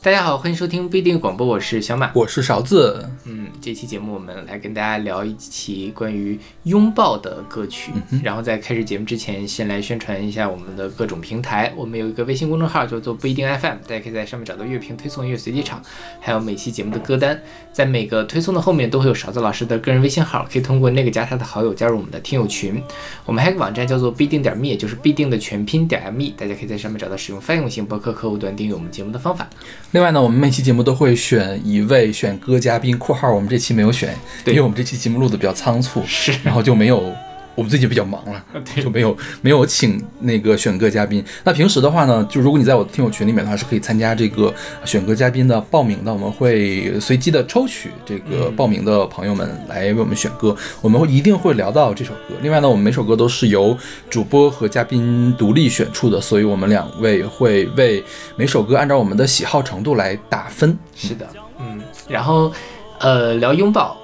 [0.00, 3.04] 大家好，欢迎收听不一定广播，我是小马，我是勺子。
[3.24, 3.37] 嗯，
[3.68, 7.92] 这期节目我们来跟大家聊一期关于拥抱的歌曲。
[8.22, 11.70] 然后在开始节目之前，先来宣传一下我们的各种平台。
[11.76, 15.82] 我们有一个微信公众号叫做不一定 FM，大家可以在上面找到乐评推送、音乐随机场，
[16.18, 17.38] 还有每期节目的歌单。
[17.70, 22.82] 在每个推送的后面都会有勺子老师的个人微信号，可以通过那个加他的好友加入我们的听友群。
[23.26, 29.46] 我们还有个网站叫做必定点 me，也就是必定的全拼点 me，大家可以在上面找到使用泛用型博客客户端订阅我们节目的方法。
[29.90, 37.12] 另外呢，我们每期节目都会选一位选歌嘉宾（括号我们这期没有选，因为我们这期节目录的比较仓促，是， 然后就没有。
[37.54, 38.40] 我们最近比较忙了，
[38.76, 41.24] 就没有没有请那个选歌嘉宾。
[41.42, 46.12] 那平时的话呢，就如果你在我的听友群里面的话，是可以参加这个选歌嘉宾的报名的。
[46.14, 52.36] 我们会随机的抽取这个报名的朋友们来为我们选歌，我们会一定会聊到这首歌。
[52.42, 53.76] 另外呢，我们每首歌都是由
[54.08, 58.04] 主播和嘉宾独立选出的，所以我们两位会为
[58.36, 60.78] 每首歌按照我们的喜好程度来打分。
[60.94, 61.28] 是的，
[61.58, 62.52] 嗯，然后
[63.00, 63.96] 呃聊拥抱，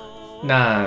[0.42, 0.84] 那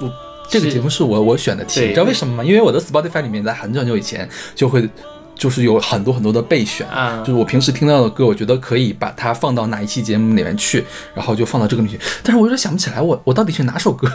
[0.00, 0.10] 我。
[0.48, 2.44] 这个节目是我我选的题，你知道为什么吗？
[2.44, 4.88] 因为我的 Spotify 里面在很久很久以前就会。
[5.36, 6.86] 就是有很多很多的备选，
[7.20, 10.84] 就是我平时听到的歌，我觉得可以把它放到哪一期节目里面去，
[11.14, 12.00] 然后就放到这个里面。
[12.22, 14.10] 但是我有点想不起来，我我到底是哪首歌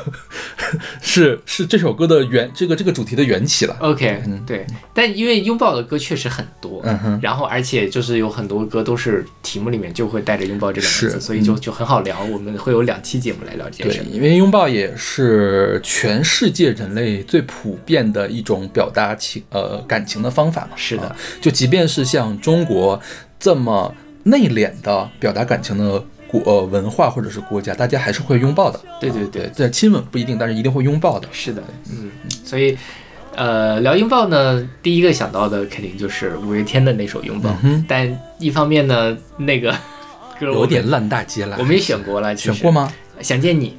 [1.02, 3.76] 是是这首歌的原这个这个主题的缘起了。
[3.80, 4.66] OK，嗯，对。
[4.94, 12.24] 但因为拥抱的歌确实很多，嗯哼，然后而且就是有很多歌都是题目里面就会带着拥抱这两个名字，所以就就很好聊。
[12.24, 14.04] 我们会有两期节目来聊这件事。
[14.12, 20.70] 因为拥抱也是全世界人类最普遍的一种表达情呃感情的方法嘛。
[20.76, 21.11] 是的。
[21.40, 23.00] 就即便是像中国
[23.40, 28.80] 这么内敛的表达感情的国呃文化或者是国家，大家还是会拥抱的。
[29.00, 31.28] 对对对，在亲吻不一定，但是一定会拥抱的。
[31.32, 32.12] 是的，嗯，
[32.46, 32.78] 所以
[33.36, 37.56] 呃聊拥抱呢，第一个想到的肯定就是五月天的那首拥抱。
[37.64, 39.72] 嗯但一方面呢，那个
[40.40, 41.58] 歌有点烂大街了。
[41.60, 42.92] 我们也选过了，选过吗？
[43.22, 43.78] 想见你。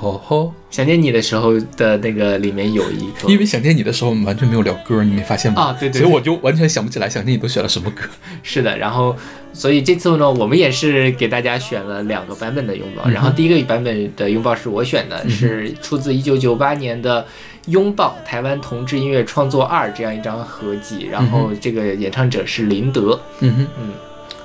[0.00, 0.52] 哦吼！
[0.70, 5.62] 想念你的时候的那个里面有一个，因为想念你的时候我们完全没有聊歌，你没发现吗？
[5.62, 6.00] 啊，对对。
[6.00, 8.02] 所以我就完全想不起来想念你都选了什么歌。
[8.42, 9.14] 是的，然后
[9.52, 13.08] 所以这次呢，我们也是给大家选了两个版本的拥抱。
[13.10, 17.22] 然后第一个版本的拥抱是我选的，是出自一九九八年的
[17.66, 21.08] 《拥抱台湾同志音乐创作二》这样一张合集。
[21.10, 23.20] 然后这个演唱者是林德。
[23.40, 23.90] 嗯哼，嗯，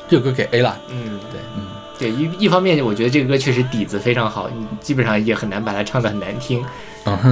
[0.10, 0.78] 这首歌给 A 了。
[0.90, 1.15] 嗯，
[1.98, 6.64] 对，一一方面，我觉得这个歌确实底子非常好，你基本上也很难把它唱得很难听。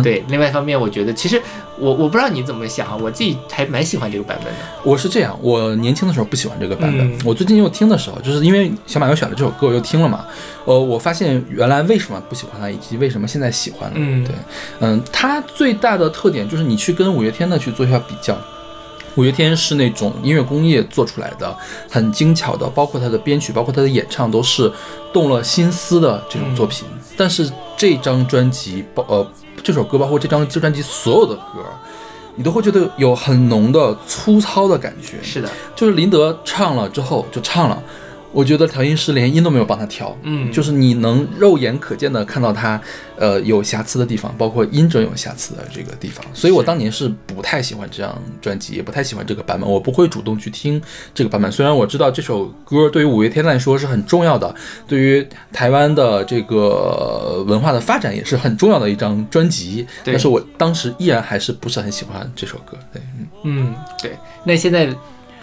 [0.04, 1.42] 对，另外一方面，我觉得其实
[1.80, 4.60] 我我不知道你怎么想啊，我自己还蛮喜欢这个版本的。
[4.84, 10.26] 我是这样，我年轻的时候不喜欢这个版本，我最近又听的时候，就是因为小马又选了这首歌，我又听了嘛。
[10.66, 13.96] 呃，我发现原来为什么不喜欢它，以及为什么现在喜欢了。
[13.98, 14.36] 嗯，对，
[14.80, 18.38] 嗯，它最大的特点就是你去跟五月天的去做一下比较。
[19.16, 21.56] 五月天是那种音乐工业做出来的，
[21.90, 24.72] 很精巧的，包括他的编曲，包括他的演唱，都是
[25.12, 26.88] 动了心思的这种作品。
[27.16, 29.26] 但是这张专辑，包呃
[29.64, 31.64] 这首歌，包括这张这专辑所有的歌，
[32.36, 35.18] 你都会觉得有很浓的粗糙的感觉。
[35.22, 37.82] 是的，就是林德唱了之后就唱了。
[38.34, 42.82] 我觉得调音师连音都没有帮他调，嗯，就是你能肉眼可见的看到他，
[43.16, 46.26] 呃，有瑕疵的地方，包括音准有瑕疵的这个地方。
[46.34, 50.82] 所以我当年是不太喜欢这张专辑，也不太喜欢这个版本，我不会主动去听
[51.14, 51.52] 这个版本。
[51.52, 54.54] 虽然我知道这首歌对于五月天来说是很重要的，
[54.88, 62.76] 对于台湾的这个文化的发展也是很重要的一张专辑，但是我当时依然还是不是很喜欢这首歌。
[62.92, 64.18] 对，嗯嗯，对。
[64.44, 64.90] 那现在。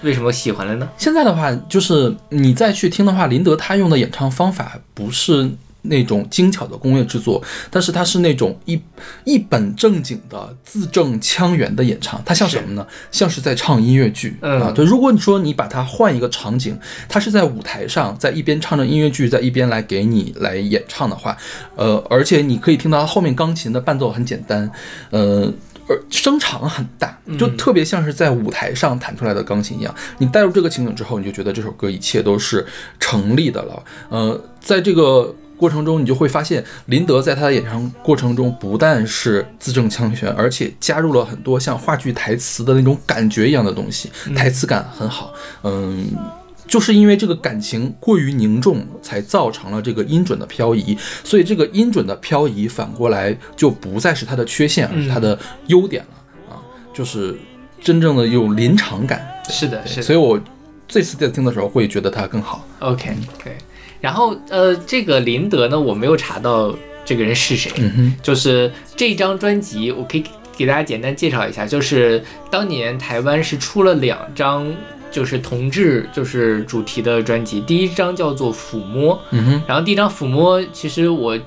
[0.02, 0.88] 为什么喜欢了呢？
[0.96, 5.50] 现在的话，就是你再去听的话，林德他用的演唱方法不是
[5.82, 8.80] 那种精巧的工业制作，但是他是那种一
[9.24, 12.22] 一本正经的字正腔圆的演唱。
[12.24, 12.86] 他像什么呢？
[13.10, 14.70] 像是在唱音乐剧啊。
[14.70, 16.78] 对，如果你说你把它换一个场景，
[17.08, 21.36] 他是在舞台上，在一边唱着音乐剧，在一边来给你来演唱的话，
[21.76, 24.70] 呃，而且你可以听到后面钢琴的伴奏很简单，
[25.10, 25.52] 呃。
[26.10, 29.94] 声场很大，就特别像是在舞台上弹出来的钢琴一样。
[30.18, 32.66] 你带入这个情景之后，你就觉得这首歌一切都是
[32.98, 33.82] 成立的了。
[34.08, 45.32] 呃，在这个过程中，你就会发现林德在他的演唱过程中不但是字正腔圆，而且加入了很多像话剧台词的那种感觉一样的东西，台词感很好。
[45.62, 46.08] 嗯。
[46.70, 50.96] 就是因为这个感情过于凝重，才造成了这个音准的漂移。
[51.24, 55.36] 所以这个音准的漂移反过来就不再是它的缺陷，而是它的
[55.66, 56.62] 优点了啊！
[56.94, 57.36] 就是
[57.82, 59.28] 真正的有临场感。
[59.48, 60.00] 是的，是。
[60.00, 60.40] 所以我
[60.86, 62.64] 这次在听的时候会觉得它更好。
[62.78, 63.56] OK，对。
[64.00, 66.72] 然后呃，这个林德呢，我没有查到
[67.04, 67.72] 这个人是谁。
[67.78, 68.14] 嗯哼。
[68.22, 70.22] 就是这张专辑，我可以
[70.56, 74.72] 给大家简单介绍一下，就是当年台湾是出了两张。
[75.10, 81.38] 就是同志就是主题的专辑，第一张叫做《抚摸》，嗯哼，然后第一张《抚摸》其实我。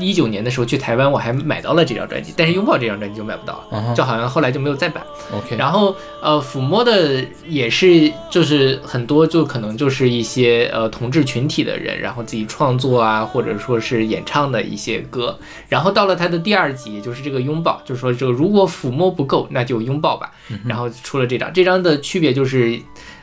[0.00, 5.02] 一九年的时候去台湾，我还买到了这张专辑，但是拥抱这张专辑就买不到了，就好像后来就没有再版。
[5.32, 15.38] OK，然后呃，抚摸的也是就是很多就可能就是一些呃同志群体的人，然后自己创作啊，或者说是演唱的一些歌。
[15.68, 20.32] 然后到了他的第二集，就是这个拥抱，就是说这个如果抚摸不够，那就拥抱吧。
[20.64, 22.78] 然后出了这张，这张的区别就是。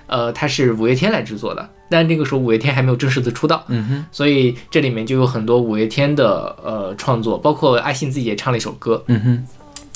[0.07, 9.45] 呃，它是五月天来制作的，但那个时候五月天还没有正式的出道，嗯哼，所以这里面就有很多五月天的呃创作，包括阿信自己也唱了一首歌，嗯哼，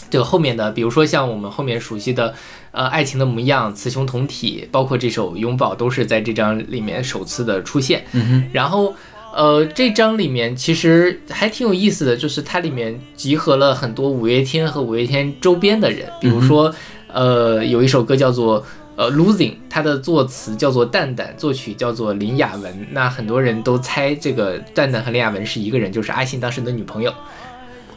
[0.10, 2.34] 这个后面的，比如说像我们后面熟悉的
[2.72, 8.94] 呃爱情的模样、雌雄同体，包括这首拥抱，都是在这张里面首次的出现，嗯哼，然后
[9.36, 16.72] 呃这张里面其实还挺有意思的，就是它里面集合了很多五月天和五月天周边的人，比如说
[17.12, 18.64] 呃有一首歌叫做。
[19.00, 22.88] 呃，losing，它的作词叫做蛋蛋，作曲叫做林雅文。
[22.92, 27.10] 那很多人都猜这个蛋蛋和林雅文是一个人，就是阿信当时的女朋友。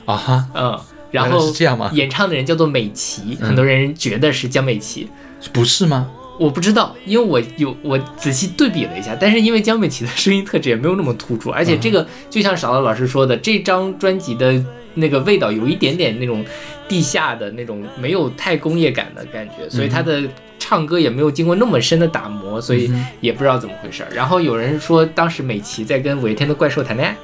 [0.05, 0.79] 啊哈，嗯，
[1.11, 1.91] 然后是这样吗？
[1.93, 5.09] 演唱的人叫做美琪，很多人觉得是江美琪，
[5.53, 6.09] 不是吗？
[6.39, 14.65] 我不知道，因为我有我仔细对比了一下，但是因为江美琪的声音特质也没有那么突出，而且这个就像少乐老师说的，这张专辑的
[14.95, 16.45] 那个味道有一点点那种
[16.87, 20.23] 地下的那种没有太工业感的感觉，所以它的。
[20.63, 22.89] 唱歌也没有经过那么深的打磨，所以
[23.21, 24.09] 也不知道怎么回事儿。
[24.15, 27.17] 然后有人说，当时美琪在跟五月天的怪兽谈恋爱。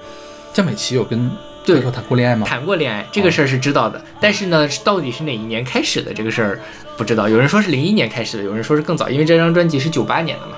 [0.53, 1.31] 江美琪有跟
[1.65, 2.45] 怪兽谈过恋爱吗？
[2.45, 4.03] 谈过恋爱，这个事儿是知道的。
[4.21, 6.61] 但是呢，到底是哪一年开始的这个事儿
[6.97, 7.29] 不知道。
[7.29, 10.57] 有人说是零一年开始的，有人说是更早，因为这张专辑是九八年的嘛。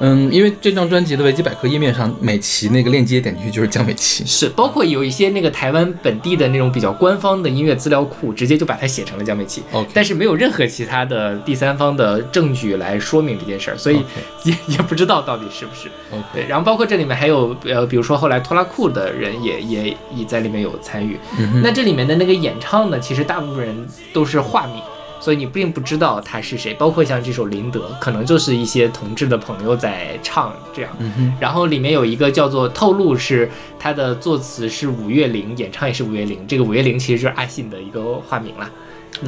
[0.00, 9.62] 嗯，因为这张专辑的维基百科页面上，美琪那个链接点进去就是江美琪，是包括有一些那个台湾本地的那种比较官方的音乐资料库，直接就把它写成了江美琪。
[9.72, 14.02] OK，但是没有任何其他的第三方的证据来说明这件事儿，所以
[14.44, 15.88] 也 也不知道到底是不是。
[16.10, 21.18] OK，对，然后包括这里面还有呃，比如说后来拖拉库的人也也也在里面有参与。
[21.62, 24.76] 那这里面的那个演唱呢，其实大部分人都是化名。
[25.20, 30.90] 所以你并不知道他是谁，包括像这首《林德》，可能就是一些同志的朋友在唱这样。
[31.38, 36.38] 然后里面有一个叫做“透露”，是他的作词是五月玲，演唱也是五月玲。
[36.48, 38.70] 这个五月玲其实就是阿信的一个化名了。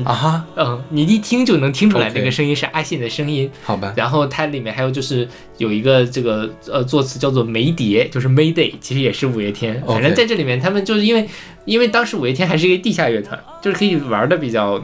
[0.04, 3.50] 啊哈，嗯，你一听就能听出来那个声音是阿信的声音。
[3.62, 3.92] 好吧。
[3.94, 5.28] 然后它里面还有就是
[5.58, 9.82] 有一个这个呃作词叫做梅蝶，就是 Mayday，其实也是五月天。
[9.86, 11.28] 反正在这里面，他们就是因为
[11.66, 14.82] 因为当时五月天还是一个地下乐团，就是可以玩的比较。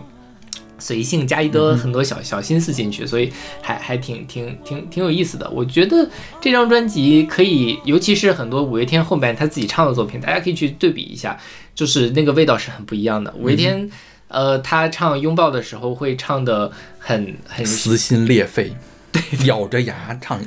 [0.79, 5.49] 随性加一多很多小小心思进去，所以还还挺挺挺挺有意思的。
[5.51, 6.09] 我觉得
[6.41, 11.37] 这张专辑可以，尤其是很多五月天后面他自己唱的作品，大家可以去对比一下，
[11.75, 13.35] 就是那个味道是很不一样的。
[13.37, 13.91] 五月天，
[14.29, 18.73] 呃，他唱拥抱的时候会唱的很很撕心 裂肺，
[19.11, 20.41] 对，咬着牙唱，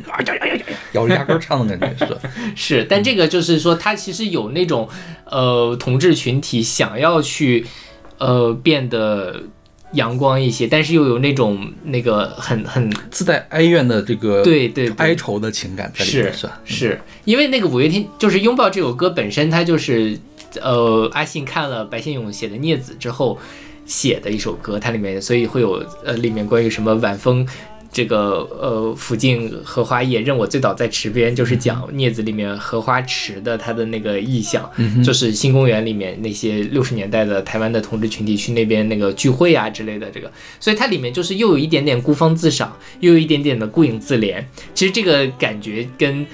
[0.94, 2.18] 咬着牙根唱的感觉是
[2.56, 2.84] 是。
[2.90, 4.88] 但这个就是说，他其实有那种
[5.26, 7.66] 呃同志群体想要去
[8.18, 9.44] 呃变得。
[9.94, 20.18] 阳光一些，但是又有那种那个很很自带哀怨的这个对对哀愁的情感在里面是是，因为那个五月天就是拥抱这首歌本身，它就是
[20.62, 23.38] 呃阿信看了白先勇写的《孽子》之后
[23.86, 27.46] 写的一首歌，它里面所以会有呃里面关于什么晚风。
[27.94, 34.72] 这个呃，附近荷花叶，任我醉倒在池边，就是讲《镊子》里面荷花池的它的那个意象，
[35.04, 44.42] 就是新公园里面那些六十年代的台湾的同志群体去那边那个聚会啊之类的这个，所以它里面就是又有一点点孤芳自赏，又有一点点的顾影自怜。
[44.74, 46.26] 其实这个感觉跟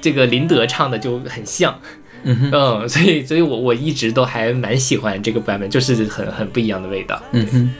[0.00, 1.78] 这个林德唱的就很像，
[2.24, 7.70] 嗯，所以所以我我一直都还蛮喜欢这个版本，就是很很不一样的味道，嗯哼，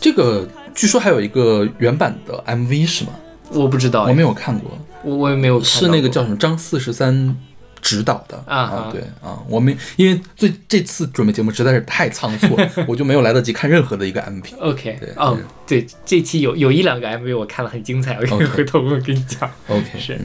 [0.00, 0.48] 这个。
[0.74, 3.12] 据说还有一个原版的 MV 是吗？
[3.50, 4.70] 我不知道，我没有看过，
[5.04, 5.62] 我我也没有。
[5.62, 7.36] 是那个叫什么张四十三
[7.82, 8.88] 指导的啊？
[8.90, 12.56] 对啊，我没因为最这次准备节目实在是太仓促，
[12.88, 14.58] 我就没有来得及看任何的一个 MV。
[14.60, 19.50] OK，哦，对，这期有有一两个 MV 我看了很精彩，我回头我跟你讲。
[19.68, 20.18] OK，是。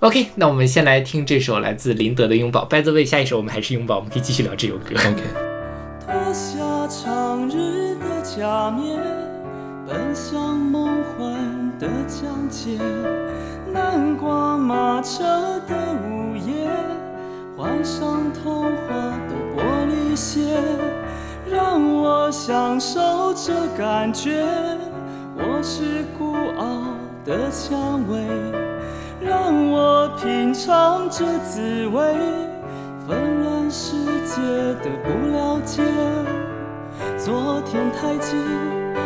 [0.00, 2.66] OK，那我们先来听这首来自林德的拥抱。
[2.66, 4.94] By the way，下一首我们还是拥抱，我们可以继续聊这首歌。
[4.96, 5.22] OK。
[6.04, 9.00] 脱下长日的假面，
[9.86, 11.32] 奔向梦幻
[11.78, 12.78] 的疆界。
[13.72, 15.22] 南瓜马车
[15.66, 15.74] 的
[16.06, 16.68] 午夜，
[17.56, 18.94] 换上桃花
[19.28, 20.56] 的玻璃鞋，
[21.50, 24.44] 让我享受这感觉。
[25.36, 28.24] 我是孤傲的蔷薇，
[29.20, 32.14] 让我品尝这滋味。
[33.06, 33.92] 纷乱世
[34.24, 34.40] 界
[34.82, 35.82] 的不了解。
[37.18, 38.38] 昨天太近，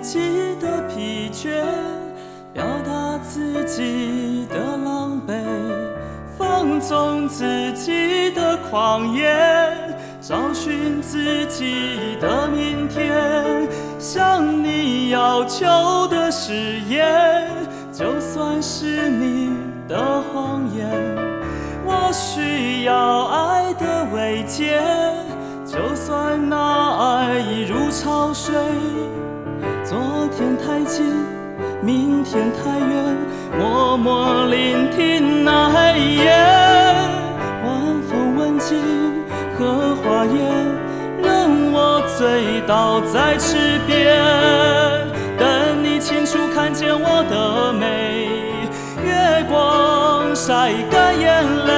[0.00, 1.50] 自己的疲倦，
[2.52, 5.34] 表达自己的狼狈，
[6.38, 9.36] 放纵自己的狂野，
[10.20, 13.68] 找寻自己的明天。
[13.98, 15.66] 向你要求
[16.06, 17.50] 的誓言，
[17.92, 19.50] 就算是你
[19.88, 20.88] 的谎言。
[21.84, 24.80] 我需要爱的慰藉，
[25.66, 28.54] 就算那爱已如潮水。
[30.78, 31.04] 昨天太近，
[31.82, 33.16] 明天太远，
[33.58, 36.30] 默默聆听那黑夜。
[37.64, 38.78] 晚风吻尽
[39.58, 40.38] 荷花叶，
[41.20, 44.16] 任我醉倒在池边，
[45.36, 48.28] 等你清楚看见我的美。
[49.04, 51.72] 月光晒干眼泪，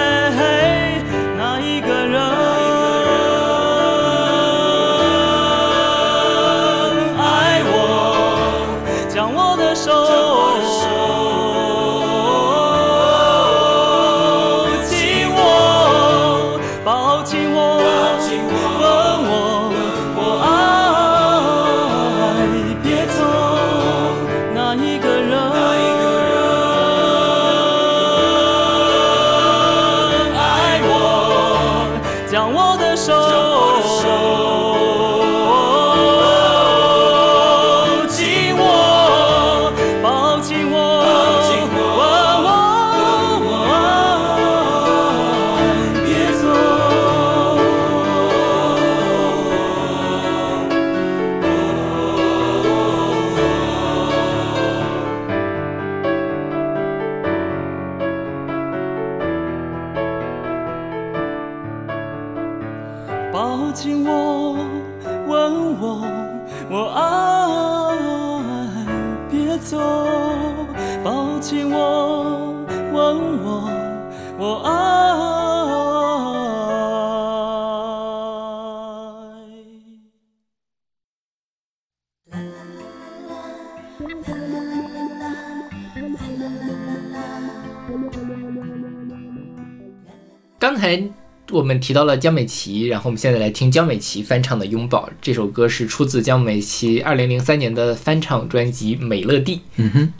[91.70, 99.56] 们提到了江美琪，然后我们现在来听江美琪翻唱的《拥抱》这首歌是出自江美琪二零零三年的翻唱专辑《美乐蒂》。
[99.76, 100.12] 嗯哼，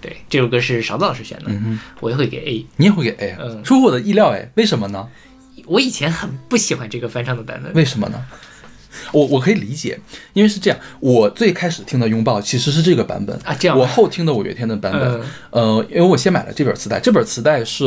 [0.00, 2.66] 对，这首歌是勺子老师选的，嗯哼，我也会给 A。
[2.76, 5.06] 你也会给 A，啊嗯出乎我的意料哎，为什么呢？
[5.66, 8.24] 我以前很不喜欢这个翻唱的版本，为什么呢？
[9.12, 9.98] 我我可以理解，
[10.32, 15.20] 因为是这样，我最开始听的拥抱其实是这个版本啊这样吗我后听的五月天的版本，
[15.52, 17.86] 嗯呃，因为我先买了这本磁带，这本磁带是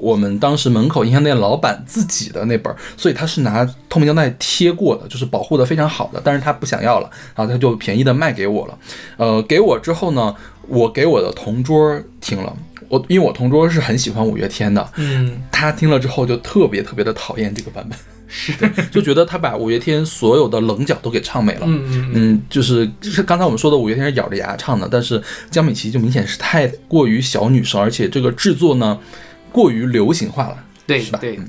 [0.00, 8.78] 我们当时门口音像店老板自己的那本，所以他是拿透明胶带贴过的，就是保护的非常好的，但是他不想要了，然后他就便宜的卖给我了，
[9.16, 10.34] 呃，给我之后呢，
[10.68, 12.56] 我给我的同桌听了。
[12.88, 17.98] 我因为我同桌是很喜欢五月天的，嗯，他听了之后就特别特别的讨厌这个版本，
[18.34, 21.66] 是的，就觉得他把五月天所有的棱角都给唱没了。
[21.66, 28.98] 嗯嗯嗯，就是就是刚才我们说的，五月天是咬着牙唱的，但是江美琪就明显是太过于小女生，而且这个制作呢
[29.52, 31.18] 过于流行化了，对是吧？
[31.20, 31.48] 对嗯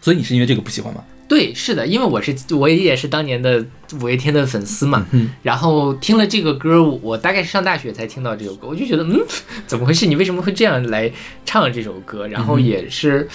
[0.00, 1.02] 所以你是因为这个不喜欢吗？
[1.26, 3.64] 对，是的，因为我是我也是当年的
[4.02, 9.18] 五月天的粉丝嘛，嗯然后听了这个歌，我大概是上大学才听到这首歌，我就觉得，嗯，
[9.66, 10.04] 怎么回事？
[10.04, 11.10] 你为什么会这样来
[11.46, 12.28] 唱这首歌？
[12.28, 13.26] 然后也是，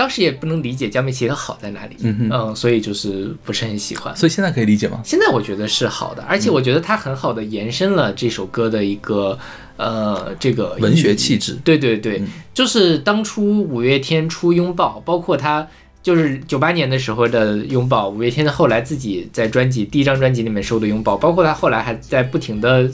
[0.00, 2.56] 当时也不能理解江美琪的好在哪里，嗯哼。
[2.56, 4.16] 所以就是不是很喜欢。
[4.16, 4.98] 所以现在可以理解吗？
[5.04, 9.38] 现在我觉得是好的，而且我觉得它很好的延伸了这首歌的一个
[9.76, 11.58] 呃这个文学气质。
[11.62, 12.28] 对对对，嗯。
[12.54, 15.68] 就是当初五月天出拥抱，包括他
[16.02, 22.90] 就是九八年的时候的拥抱，五月天的后来自己在专辑第一张专辑里面收的拥抱，包括他后来还在不停的，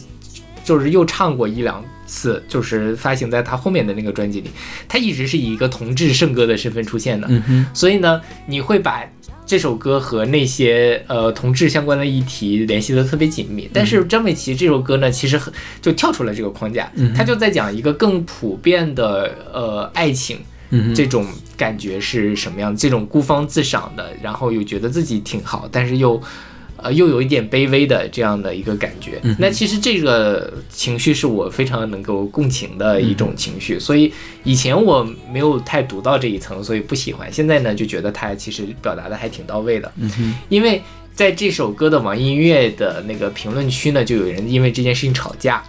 [0.65, 4.51] 就是又唱过一两次，就是发行在他后面的那个专辑里，
[4.89, 9.05] 他一直是以一个同志圣歌的身份出现的，嗯，所以呢，你会把
[9.45, 13.69] 这首歌和那些呃同志相关的议题联系的特别紧密。
[13.73, 20.39] 但是张美琪这首歌呢，其实很就跳出了这个框架，他就在讲一个更普遍的呃爱情。
[20.97, 21.25] 这种
[21.57, 22.77] 感觉是什么样？
[22.77, 26.21] 这种孤芳自赏的，然后又觉得自己挺好，但是又，
[26.77, 29.21] 呃，又有一点卑微的这样的一个感觉。
[29.39, 34.13] 那其实这个情绪是我非常能够共情的一种情绪，所以
[34.45, 37.33] 以前我没有太读到这一层，所以不喜欢。
[37.33, 39.91] 现在呢，就觉得他其实表达的还挺到位的。
[39.97, 40.83] 嗯哼，因为
[41.15, 45.65] 在这首歌的网易音乐的那个评论区呢，就有人因为这件事情吵架，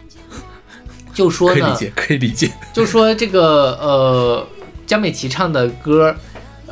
[1.15, 2.51] 就说呢，可以理解，可以理解。
[2.73, 4.47] 就说这个呃，
[4.85, 6.15] 江美琪唱的歌，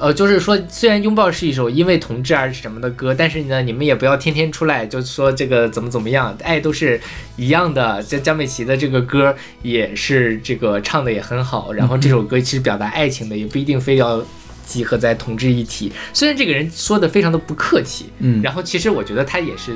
[0.05, 7.01] 呃，就是说虽然拥抱是一首因为同志而什么的歌，但是呢，你们也不要天天出来就说这个怎么怎么样，爱都是
[7.37, 8.03] 一样的。
[8.03, 14.23] 这江美琪的这个歌也是这个唱的也很好，然后这首歌其实表达爱情的也不一定非要
[14.63, 15.91] 集合在同志一体。
[16.13, 19.75] 虽然这个人说的非常的不客气，嗯然后其实我觉得他也是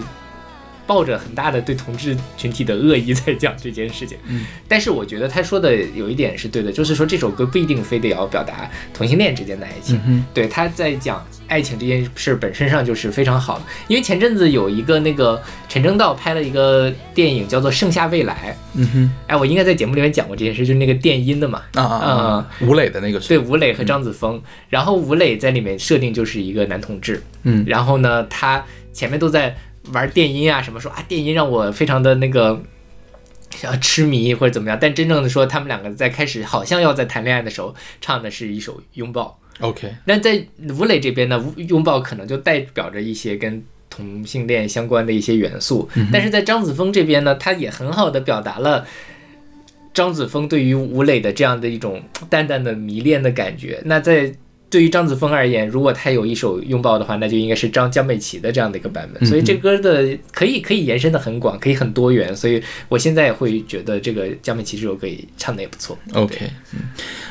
[0.89, 4.17] 抱着很大的对同志群体的恶意在讲这件事情。
[4.25, 10.01] 嗯，但是我觉得他说的有一点是对的，就是说这首歌不一定非得要表达同性恋之间的爱情。
[10.07, 13.65] 嗯，对，他在讲爱情这件事本身上就是非常好的。
[13.87, 21.61] 因为前阵子有一个那个陈正道拍了一个电影叫做《盛夏未来嗯哼，》，哎，我应该在节目里面讲过这件事，就是那个电音的嘛。
[21.75, 22.51] 啊啊啊！
[22.61, 29.55] 吴磊的那个是，对，吴磊和张子枫，然后吴磊在里面设定就是一个男同志，嗯然后呢，他前面都在
[29.93, 32.61] 玩电音啊，什么说啊，电音让我非常的那个。
[33.63, 39.37] 要，痴迷或者怎么样，但真正的说，他们两个在开始好像要在谈恋爱的时候，唱的是一首拥抱。
[39.59, 40.41] OK，那在
[40.77, 48.85] 吴磊这边呢，拥抱可能就代表着一些跟同性恋相关的一些元素，但是在张子枫这边呢，他也很好的表达了
[49.95, 53.81] 张子枫对于吴磊的这样的一种淡淡的迷恋的感觉。
[53.83, 54.31] 那在
[54.69, 59.27] 对于张子枫而言，如果他有一首拥抱的话，那就应该是张江美琪的这样的一个版本。
[59.27, 62.35] 所以这歌的可以可以延伸的很广，可以很多元。
[62.35, 65.97] 所以我现在也会觉得这个江美琪这首歌也唱的也不错。
[66.13, 66.81] OK，嗯，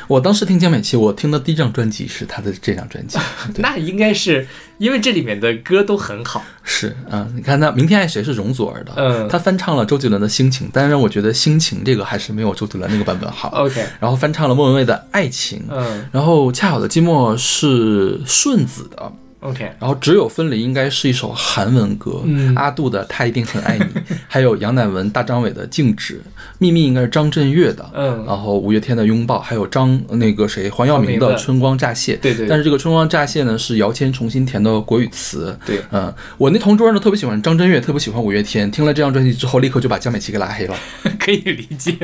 [0.07, 3.17] 我当时听江美琪，我听的第一张专辑是她的这张专辑，
[3.57, 4.45] 那应该是
[4.79, 6.43] 因为这里面的歌都很好。
[6.63, 9.27] 是啊，你看那《明天爱谁》是容祖儿的，嗯。
[9.27, 13.49] 她翻唱了周杰伦的《心情》，但是我觉得《心情》这个还是没有周杰伦那个版本好。
[13.49, 16.05] OK，然后翻唱了莫文蔚的《爱情》，嗯。
[16.11, 22.53] 然后《恰好的寂寞》是顺子的，，OK，然后《只有分离》应该是一首韩文歌，嗯。
[22.55, 23.83] 阿杜的《他一定很爱你》，
[24.27, 26.15] 还有杨乃文、大张伟的《静止》，
[26.57, 28.25] 《秘密》应该是张震岳的，嗯。
[28.25, 32.47] 然后五月天的《拥抱》，还有张那个谁黄耀明的《春光乍泄》，对对。
[32.47, 40.75] 但是这个《春光乍泄》呢是姚谦重新填的国语词，对，嗯，我那同桌呢特别喜欢张震岳，特别喜欢五月天，听了这张专辑之后，立刻就把江美琪给拉黑了。
[41.19, 41.95] 可以理解，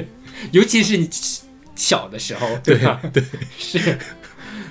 [0.52, 1.10] 尤其是你
[1.76, 3.02] 小的时候，对吧？
[3.12, 3.24] 对，
[3.58, 3.98] 是。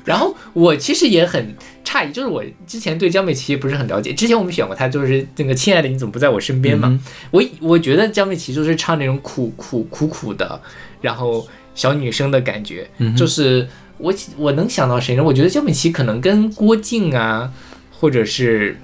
[0.05, 6.89] 然后我其实也很诧异，就是我之前对江美琪不是很了解，之前我们选过她，就是那个《亲爱的你怎么不在我身边》嘛。
[6.89, 10.61] 嗯我我觉得江美琪就是唱那种苦苦苦苦的，
[11.01, 13.67] 然后小女生的感觉，嗯就是
[13.99, 15.23] 我我能想到谁呢？
[15.25, 17.51] 我觉得江美琪可能跟郭靖啊，
[17.91, 18.77] 或者是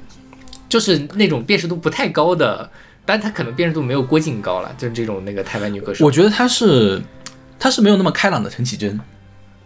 [0.68, 2.70] 就是那种辨识度不太高的，
[3.04, 6.06] 但她可能辨识度没有郭靖高了，就是这种那个台湾女歌手。
[6.06, 7.02] 我觉得她是，
[7.58, 8.98] 她是没有那么开朗的陈绮贞，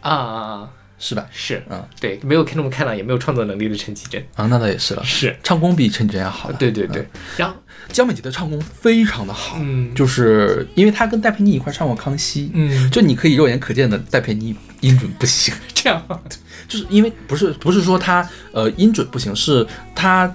[0.01, 0.71] 啊啊啊！
[0.99, 1.27] 是吧？
[1.33, 4.25] 是，嗯对，没有那么开朗，也没有创作能力的陈绮贞。
[4.35, 6.57] 啊，那倒也是了，是，唱功比陈绮贞要好了。
[6.59, 7.07] 对对对。
[7.37, 7.57] 然后，
[7.93, 16.03] 江美琪的唱功非常的好，嗯就是因为她跟戴佩妮一块唱过《康熙》，嗯，就你可以肉眼可见的戴佩妮音准不行，这样，
[16.69, 20.33] 就是因为不是不是说她呃音准不行，是她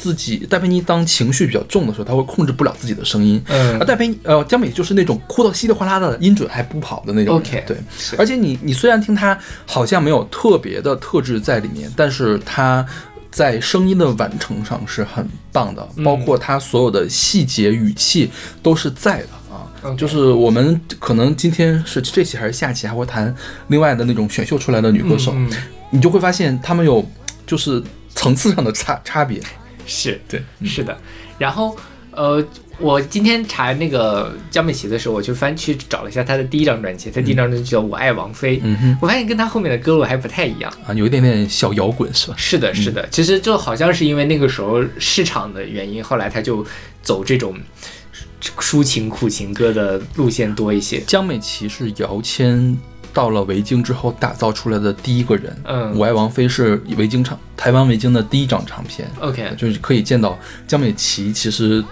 [0.00, 3.42] 自己戴佩妮当情绪比较重的时候，她会控制不了自己的声音。
[3.48, 7.36] 嗯而戴佩妮呃江美就是那种哭到稀里哗啦的，音准还不跑的那种。
[7.36, 7.76] OK，对，
[8.16, 12.86] 而且你你虽然听她好像没有特别的特质在里面，但是她。
[13.30, 18.30] 在声音的完成上是很棒的，包括她所有的细节语气
[18.62, 19.68] 都是在的啊。
[19.82, 23.32] OK 就是我们可能今天是这期还是下期还会谈
[23.68, 25.48] 另外的那种选秀出来的女歌手，嗯，
[25.90, 27.06] 你就会发现她们有
[27.46, 27.82] 就是
[28.14, 29.38] 层次上的差差别。
[29.88, 30.96] 是对，是的。
[31.38, 31.76] 然后，
[32.12, 32.44] 呃，
[32.78, 38.58] 我今天查那个江美琪的时候，我就翻去找了一下她的第一张专辑，她第一张专辑叫《我爱王菲》。
[38.62, 40.72] 嗯哼，我发现跟她后面的歌路还不太一样。
[40.86, 42.34] 啊，有一点点小摇滚是吧？
[42.36, 46.64] 是的，是的，其实就好像是因为那个时候市场的原因，后来她就
[47.02, 47.56] 走这种
[48.40, 51.00] 抒情苦情歌的路线多一些。
[51.00, 52.76] 江美琪是姚谦
[53.12, 55.56] 到了维京之后打造出来的第一个人。
[55.64, 61.82] 嗯我爱王菲是维京唱台湾维京的第一张唱片，OK，就是可以见到江美琪其实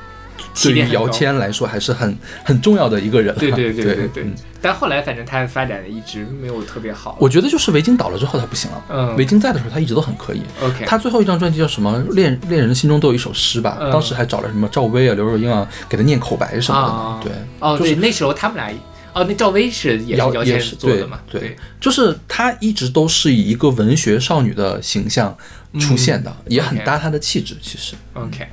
[0.63, 3.35] 对于姚谦来说还是很 很重要的一个人。
[3.37, 4.35] 对对对 对对对嗯。
[4.63, 7.17] 但后来反正他发展的一直没有特别好。
[7.21, 8.85] 我觉得就是维京倒了之后他不行了。
[8.89, 10.43] 嗯维京在的时候他一直都很可以。
[10.63, 12.03] OK，他最后一张专辑叫什么？
[12.13, 13.79] 恋恋人心中都有一首诗吧。
[13.81, 16.87] 嗯当时还找了什么赵薇啊、刘若英啊，给他念口白什么的。
[16.89, 18.73] 啊对，哦，就是对，那时候他们俩
[19.17, 21.19] 哦，那赵薇是也是姚姚谦也是做的嘛？
[21.31, 25.35] 对对，就是她一直都是以一个文学少女的形象
[25.81, 27.57] 出现的，也很搭她的气质。
[27.63, 28.47] 其实，OK，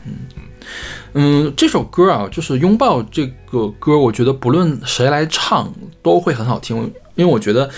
[1.16, 5.70] 嗯，这首歌啊，就是《拥抱》这个歌，我觉得不论谁来唱
[6.02, 6.78] 都会很好听，
[7.16, 7.70] 因为我觉得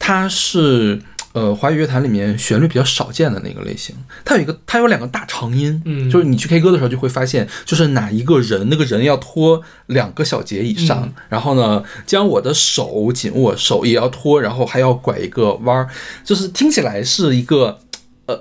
[0.00, 1.00] 它是
[1.34, 3.94] 呃华语乐坛里面旋律比较少见的那个类型。
[4.24, 15.88] 它有一个，它有两个大长音，嗯就是你去 K 歌的时候就会发现，就是哪一个人，那个人要拖两个小节以上，嗯然后呢，将我的手紧握，手也要拖，然后还要拐一个弯儿，
[16.24, 17.78] 就是听起来是一个。
[18.26, 18.40] 呃，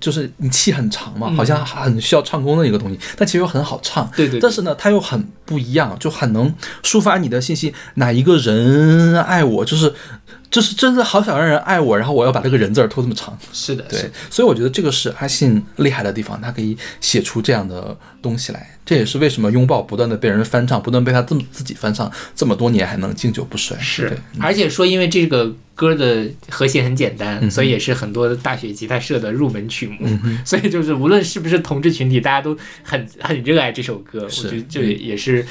[0.00, 4.10] 就是你气很长嘛，嗯好像很需要唱功的一个东西，但其实又很好唱。
[4.16, 7.72] 对对对但是呢，它又很不一样，就很能抒发你的信息。
[7.94, 9.94] 哪一个人爱我，就是
[10.52, 13.36] 就是真的好想让人爱我，然后我要把这个人字儿拖这么长。
[13.52, 18.68] 是的，是对的，所以我觉得这个是阿信厉害的地方，他可以写出这样的东西来。
[18.84, 23.78] 这也是为什么拥抱不断的被人翻唱，不断被他这么自己翻唱，这么多年还能经久不衰。
[23.78, 29.96] 是对，而且说因为这个歌的和弦很简单，嗯所以也是很多大学吉他社的入门曲目。
[30.02, 34.28] 嗯所以就是无论是不是同志群体，大家都很很热爱这首歌。
[34.28, 35.46] 是我觉得这也是，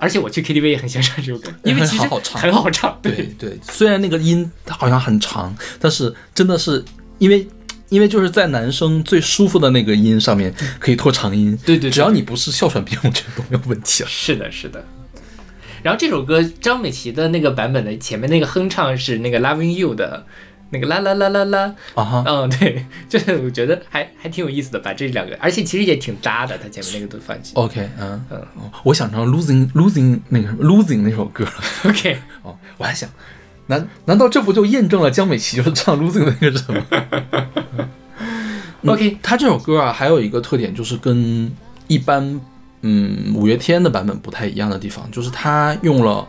[0.00, 2.98] 而且我去 KTV 也很喜欢唱这首歌， 因为其实很好唱很好唱。
[3.02, 6.84] 对对，虽然那个音它好像很长，但是真的是
[7.18, 7.46] 因为
[7.90, 11.56] 因为就是在男生最舒服的那个音上面可以拖长音。
[11.64, 14.08] 对对对只要你不是哮喘病，我觉得都没有问题了。
[14.08, 14.84] 是的，是的。
[15.82, 20.26] 然后这首歌张美琪的那个版本的前面那个哼唱是那个 Loving You 的
[20.70, 27.52] 那个啦啦啦啦啦，啊哈，嗯，对， 就是我觉得还还挺有意思的，把这两个，而且其实也挺搭的，他前面那个都放进。
[27.56, 28.24] OK，嗯。
[28.30, 28.40] 嗯，
[28.84, 31.44] 我想成 losing losing 那个什么 losing 那首歌。
[31.44, 31.52] 了。
[31.86, 33.08] OK， 哦，我还想，
[33.66, 37.90] 难难道这不就验证了江美琪就是唱 losing 的那个人吗
[38.86, 41.50] OK 他这首歌啊，还有一个特点就是跟
[41.86, 42.40] 一般
[42.82, 46.26] 嗯五月天的版本不太一样的地方，就是他用了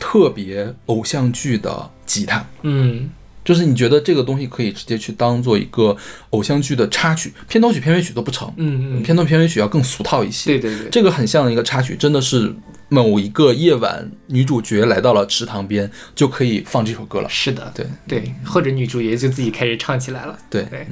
[0.00, 2.44] 特别偶像剧的吉他。
[2.62, 3.08] 嗯，
[3.44, 5.96] 就是你觉得这个东西可以直接去当做一个
[6.30, 10.58] 偶像剧的插曲、片头曲、片尾曲都不成，嗯嗯片头片尾曲要更俗套一些。
[10.58, 12.54] 对对对，这个很像一个插曲，真的是
[12.88, 17.28] 某一个夜晚，女主角来到了池塘边，就可以放这首歌了。
[17.28, 20.38] 是的，对对，或者女主角就自己开始唱起来了。
[20.48, 20.86] 对，对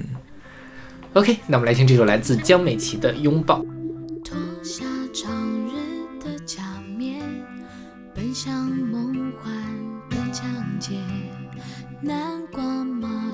[1.13, 3.61] ，OK，那我们来听这首来自江美琪的《拥抱》。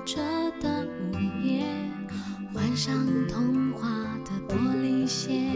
[0.07, 0.21] 马车
[0.61, 1.65] 的午夜，
[2.55, 2.95] 换上
[3.27, 3.89] 童话
[4.25, 5.51] 的玻璃鞋，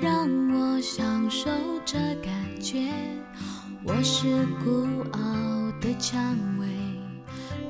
[0.00, 1.48] 让我享受
[1.84, 2.88] 这感觉。
[3.84, 5.20] 我是孤傲
[5.80, 6.66] 的蔷薇，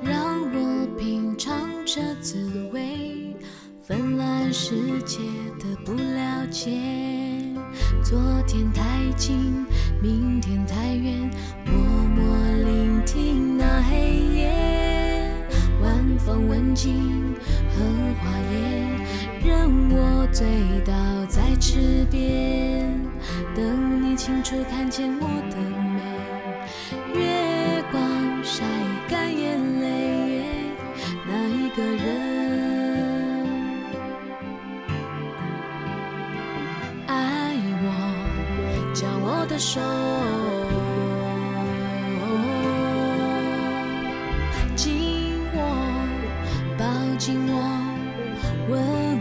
[0.02, 3.36] 让我品尝这滋味。
[3.82, 5.18] 纷乱世界
[5.58, 6.70] 的不了解，
[8.02, 8.82] 昨天太
[9.14, 9.66] 近，
[10.00, 11.30] 明天太远，
[11.66, 11.76] 默
[12.16, 14.71] 默聆听那黑夜，
[16.24, 17.34] 风吻尽
[17.70, 17.84] 荷
[18.20, 18.56] 花叶，
[19.44, 20.46] 任我醉
[20.84, 20.92] 倒
[21.26, 22.88] 在池边，
[23.56, 25.56] 等你清楚看见我的
[25.96, 26.00] 美，
[27.18, 28.00] 月光
[28.44, 28.64] 晒
[29.08, 30.44] 干眼泪，
[31.26, 32.02] 那一个人。
[37.08, 37.86] 爱我，
[38.94, 39.80] 将我的手
[47.22, 49.11] 抱紧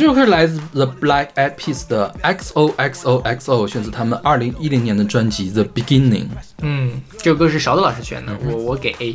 [0.00, 6.24] 这首歌是来自 The Black Eyed Peas 的 XOXOXO，选自他们二零一零年的专辑 The Beginning。
[6.62, 9.14] 嗯，这首歌是勺子老师选的，我我给 A，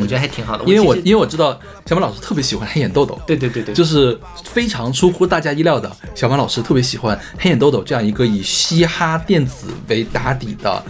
[0.00, 0.64] 我觉得还挺好的。
[0.64, 10.82] 因为我因为我知道小马老师特别喜欢黑眼豆豆，对对对对，就是非常出乎大家意料的，小马老师特别喜欢黑眼豆豆这样一个以嘻哈电子为打底的，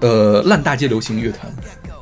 [0.00, 1.54] 呃，烂大街流行乐团，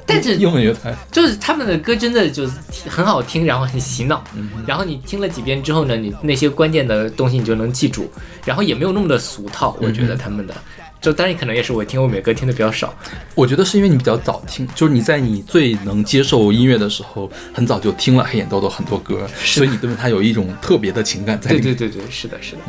[0.06, 0.94] 但是英文乐团。
[1.10, 2.52] 就是他们的歌真的就是
[2.88, 4.22] 很好听，然后很洗脑，
[4.66, 8.10] 然后你听了几遍之后呢，你那些关键的东西你就能记住，
[8.44, 10.54] 然后也没有那么的俗套，我觉得他们的。
[11.00, 12.94] 就当然可能也是我听欧美歌听的比较少，
[13.34, 21.62] 我觉得是因为你比较早听，就是你在你最能接受音乐的时候，很早就听了黑眼豆豆很多歌，所以你对他有一种特别的情感在里面。
[21.62, 22.62] 对对对对，是的，是的。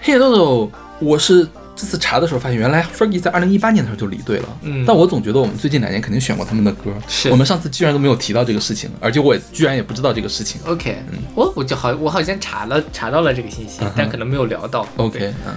[0.00, 1.44] 黑眼豆豆，我是
[1.78, 4.48] 这次查的时候发现，原来 Fergie 在二零一八年的时候就离队了。
[4.62, 10.60] 嗯但我总觉得我们最近两年肯定选过他们的歌，是我们上次居然都没有提到这个事情，而且我也居然也不知道这个事情。
[10.66, 14.82] OK，嗯我我就好我好像查了查到了这个信息，但可能没有聊到。
[14.96, 15.54] 嗯 OK，嗯，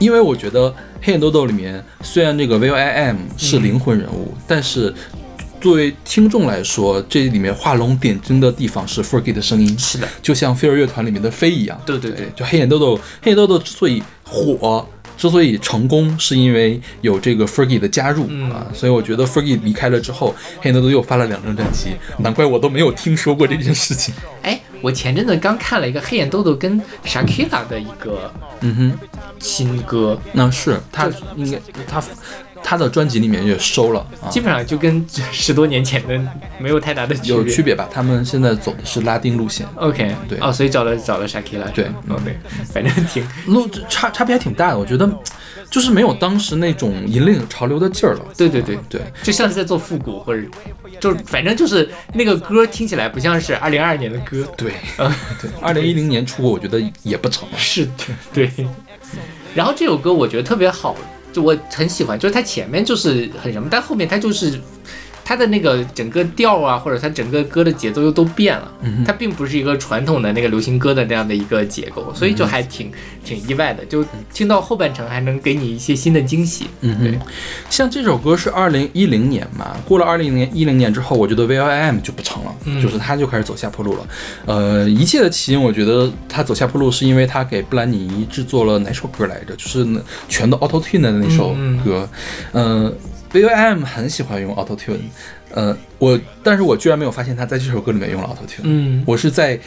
[0.00, 4.92] 因为我觉得黑眼豆豆里面虽然这个 Am 是灵魂人物，但是
[5.60, 11.80] 作为听众来说，这里面画龙点睛的地方是 Fergie 的声音，是的，就像飞儿乐团里面的飞一样。
[11.86, 14.84] 对对对就黑眼豆豆，黑眼豆豆之所以火。
[15.20, 24.14] 之所以成功，是因为有这个 Fergie 的加入、嗯啊，所以我觉得 Fergie 离开了之后，黑眼豆豆又发了两张专辑，难怪我都没有听说过这件事情。
[24.40, 32.02] 哎，我前阵子刚看了一个黑眼豆豆跟 Shakira 的一个嗯哼，新歌，那是他应该他
[32.62, 36.20] 他的专辑里面也收了啊，基本上就跟十多年前的
[36.58, 37.30] 没有太大的区别。
[37.34, 37.88] 有区别吧？
[37.92, 42.36] 他们现在走的是拉丁路线，OK，对哦，所以找了找了 Shakira，对是吧哦对，
[42.72, 44.78] 反正挺路差差别还挺大的。
[44.78, 45.08] 我觉得
[45.70, 48.20] 就是没有当时那种引领潮流的劲儿了。
[48.36, 50.42] 对对对对，就像是在做复古，或者
[51.00, 57.48] 就反正就是那个歌听起来不像是二零二二年的歌，对嗯，对，二零一零年出，我觉得也不成。
[57.56, 57.92] 是的，
[58.32, 58.50] 对。
[59.54, 60.96] 然后这首歌我觉得特别好，
[61.32, 64.60] 就我很喜欢，就是它前面就是很什么，但后面它就是
[65.30, 68.68] 它的那个整个调啊，或者它整个歌的节奏又都变了。
[68.82, 72.90] 嗯它并不是一个传统的那个流行歌的那样的一个结构，所以就还挺
[73.24, 76.66] 挺意外的，就听到后半程还能给你一些新的惊喜。
[76.80, 77.20] 嗯对哼，
[77.70, 84.06] 像这首歌是二零一零年嘛，过了二零年一零年之后，我觉得 V I M 就不成了，嗯就是他就开始走下坡路了。
[84.46, 89.54] 呃，一切的起因，我觉得他走下坡路是因为他给布兰妮制作了哪首歌来着？
[89.54, 92.08] 就是那全都 Auto Tune 的那首嗯歌。
[92.50, 92.92] 呃
[93.32, 94.98] ，V I M 很喜欢用 Auto Tune，
[95.52, 98.62] 呃，我但是我居然没有发现他在这首歌里面用了 Auto Tune。
[98.64, 99.58] 嗯，我是在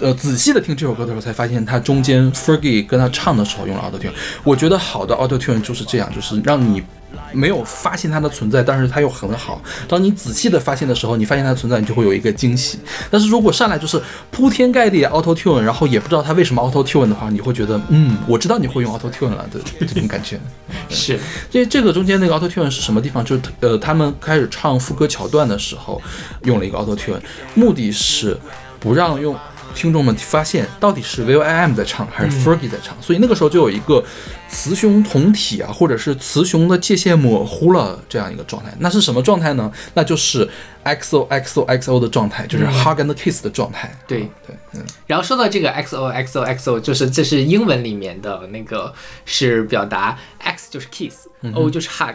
[0.00, 4.12] 呃仔细的听这首歌的时候才发现，他中间 Fergie 跟他唱的时候用了 Auto Tune。
[4.42, 6.82] 我觉得好的 Auto Tune 就是这样，就是让你
[7.32, 9.62] 没有发现它的存在，但是它又很好。
[9.86, 12.78] 当你仔细的发现的时候，你发现它的存在，你就会有一个惊喜。
[13.08, 14.00] 但是如果上来就是
[14.32, 20.40] 铺天盖地的 Auto Tune，然后也不知道它为什么 Auto Tune 的话，你会觉得，嗯，我知道你会用 Auto Tune 了的这种感觉。
[20.90, 21.18] 是
[21.50, 23.24] 这这个中间那个 Auto Tune 是什么地方？
[23.24, 26.02] 就是呃，他们开始唱副歌桥段的时候，
[26.42, 27.20] 用了一个 Auto Tune，
[27.54, 28.36] 目的是
[28.80, 29.36] 不让用
[29.74, 34.02] 听众们发现到底是 Am 在唱还是 Fergie 在唱，所以那个时候就有一个
[34.48, 38.72] 雌雄同体啊，或者是雌雄的界限模糊了这样一个状态。
[38.78, 39.70] 那是什么状态呢？
[39.94, 40.48] 那就是
[40.84, 43.94] XO XO XO 的状态，就是 Hug and Kiss 的状态。
[44.06, 52.14] 对对，嗯然后说到这个 XO XO XO，就是这是英文里面的那个是表达 X 就是 kiss，O 就是 hug。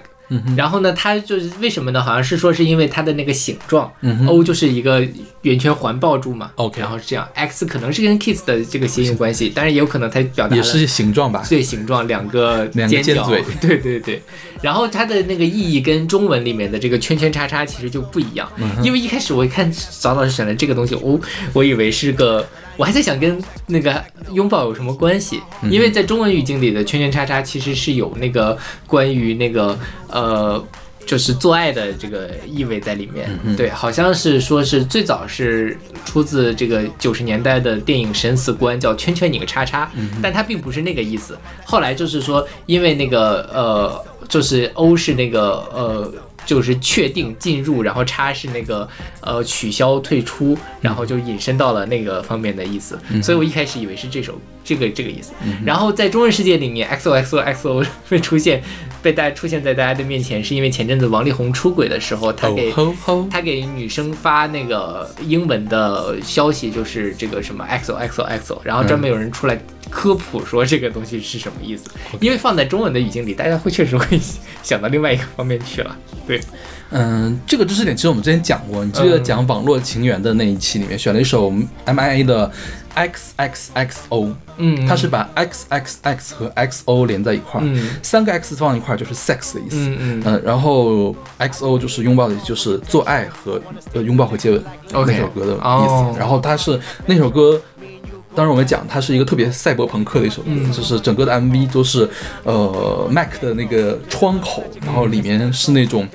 [0.56, 2.02] 然后呢，它就是为什么呢？
[2.02, 3.92] 好像是说是因为它的那个形状、
[4.28, 5.06] o 就是一个
[5.42, 6.52] 圆圈环抱住嘛。
[6.56, 11.44] OK 然后是这样，X 可能是跟 kiss 的这个谐音关系，当然也有可能它表达的也是形状吧？
[11.50, 14.22] 对形状两个两个尖角，嘴 对对对。
[14.62, 21.20] 然后它的那个意义跟中文里面的这个圈圈叉叉其实就不一样，嗯因为一开始我一看早老师选了这个东西，我
[21.54, 22.46] 我以为是个，
[22.80, 23.38] 我还在想跟
[23.68, 30.66] 那个拥抱有什么关系，嗯因为在中文语境里的圈圈叉叉其实是有那个关于那个呃。
[31.06, 41.36] 就是做爱的这个意味在里面，嗯对，好像是说是最早是出自这个九十年代的电影神死观，叫圈圈你个叉叉，嗯但它并不是那个意思。
[41.66, 46.14] 后来就是说，因为那个呃，就是欧式那个呃。
[46.50, 48.90] 就是确定进入，然后叉是那个
[49.22, 54.34] 呃取消退出，然后就引申到了那个方面的意思，所以我一开始以为是这首
[54.64, 55.32] 这个这个意思。
[55.64, 58.64] 然后在中文世界里面，XO XO XO 会 出现
[59.04, 62.74] 被大家出现在大家的面前，是因为前阵子王力宏出轨的时候，他给
[63.30, 69.56] 他给女生发那个英文的消息，就是这个什么 XO XO XO，然后专门有人出来
[69.90, 74.20] 科普说这个东西是什么意思，因为放在中文的语境里，大家会确实会
[74.64, 75.96] 想到另外一个方面去了。
[76.28, 76.40] 对，
[76.92, 81.52] 嗯，这个知识点其实我们之前讲过，你记得讲网络情缘的那一期里面选了一首
[81.86, 82.52] MIA 的
[82.96, 87.90] XXXO，嗯它是把 XXX 和 XO 连在一块儿，嗯。
[88.04, 89.78] 三个 X 放一块儿就是 sex 的意思。
[89.78, 90.22] 嗯嗯。
[90.26, 93.62] 嗯，然后 XO 就是拥抱的，就是做爱和
[93.94, 95.64] 呃拥抱和接吻那首歌的意思。
[95.64, 96.16] 哦。
[96.20, 97.60] 然后它是那首歌，
[98.40, 102.10] 当时我们讲它是一个特别赛博朋克的一首歌，嗯就是整个的 MV 都是
[102.46, 106.08] 呃 Mac 的那个窗口，然后里面是那种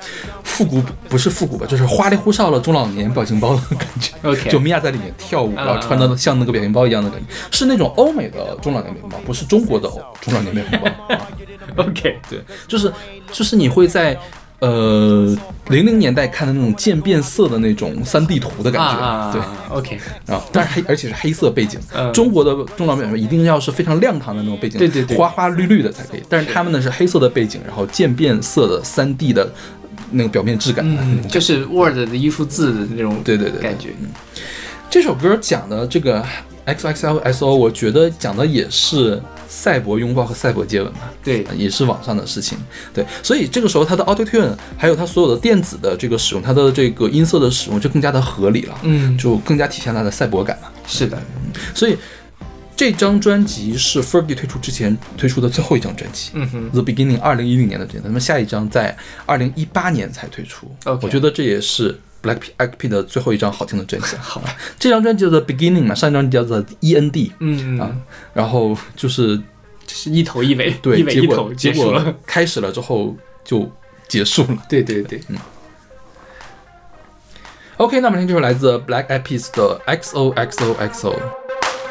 [0.43, 4.15] 复古不是复古吧，就是花里胡哨的中老年表情包的感觉。
[4.27, 9.87] OK 就米娅在里面跳舞，嗯然后穿的像那个表情包一样的感觉，是那种欧美的中老年表情包，不是中国的
[10.23, 11.15] 中老年表情包。
[11.15, 11.21] 啊
[11.77, 12.91] OK，对，就是
[13.33, 14.17] 就是你会在
[14.65, 15.37] 呃
[15.69, 19.77] 零零年代看的那种渐变色的那种三 D 图的感觉，啊对。
[19.77, 21.79] ，OK，啊，但是黑，而且是黑色背景。
[21.95, 26.23] 嗯中国的中老表一定要是非常亮堂的那种背景，对对对花花绿绿的才可以。
[26.29, 29.51] 但是他们呢是黑色的背景，然后渐变色的三 D 的
[30.13, 30.85] 那个表面质感。
[30.87, 33.91] 嗯，就是 Word 的一幅字的那种对对对对感觉。
[34.89, 36.25] 这首歌讲的这个
[36.65, 41.01] X X L S O，我觉得讲的也是赛博拥抱和赛博接吻嘛。
[41.23, 42.59] 对，也是网上的事情，
[42.93, 50.73] 对，所以这个时候它的 Auto Tune 还有它所有的电子的这个使用，它的这个音色的使用就更加的合理了，嗯，就更加体现它的赛博感了。
[50.87, 51.19] 是的，
[51.75, 51.97] 所以
[52.77, 56.31] 这张专辑是 Fergie 推出之前推出的最后一张专辑。
[56.35, 58.97] 嗯哼，The Beginning，二零一零年的专辑，那么下一张在
[59.27, 60.67] 二零一八年才推出。
[60.85, 64.17] OK 我觉得这也是 Black P 的最后一张好听的专辑。
[64.23, 67.95] 好吧，这张专辑叫做 Beginning 嘛，上一张叫做 E N D 啊嗯啊，，
[68.33, 69.37] 然后就是
[69.87, 72.15] 就是一头一尾， 对，一尾一头结果。
[72.27, 73.71] 开始了之后就
[74.09, 74.59] 结束了。
[74.69, 75.37] 对对对，嗯
[77.77, 81.17] OK，那么听这首来自 Black Eyed Peas 的 XOXOXO。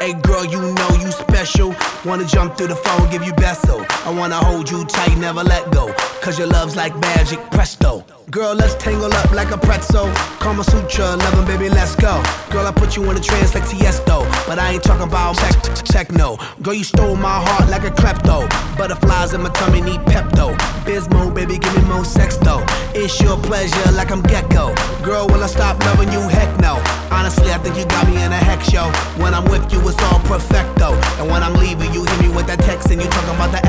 [0.04, 1.74] Hey girl, you know you special.
[2.04, 3.86] Wanna jump through the phone, give you beso.
[4.04, 5.94] I wanna hold you tight, never let go.
[6.20, 8.04] Cause your love's like magic, presto.
[8.30, 10.12] Girl, let's tangle up like a pretzel.
[10.40, 12.22] Kama Sutra, loving baby, let's go.
[12.50, 14.28] Girl, I put you in a trance like Tiesto.
[14.46, 16.36] But I ain't talking about tech, techno.
[16.60, 18.48] Girl, you stole my heart like a klepto.
[18.76, 20.56] Butterflies in my tummy need Pepto.
[20.84, 22.64] Bismo, baby, give me more sex though.
[22.94, 24.74] It's your pleasure like I'm gecko.
[25.02, 26.20] Girl, will I stop loving you?
[26.20, 26.82] Heck no.
[27.10, 28.90] Honestly, I think you got me in a hex show.
[29.22, 30.94] When I'm with you, it's all perfecto.
[31.18, 33.60] And when I'm leaving, you me with that text and you talking about the.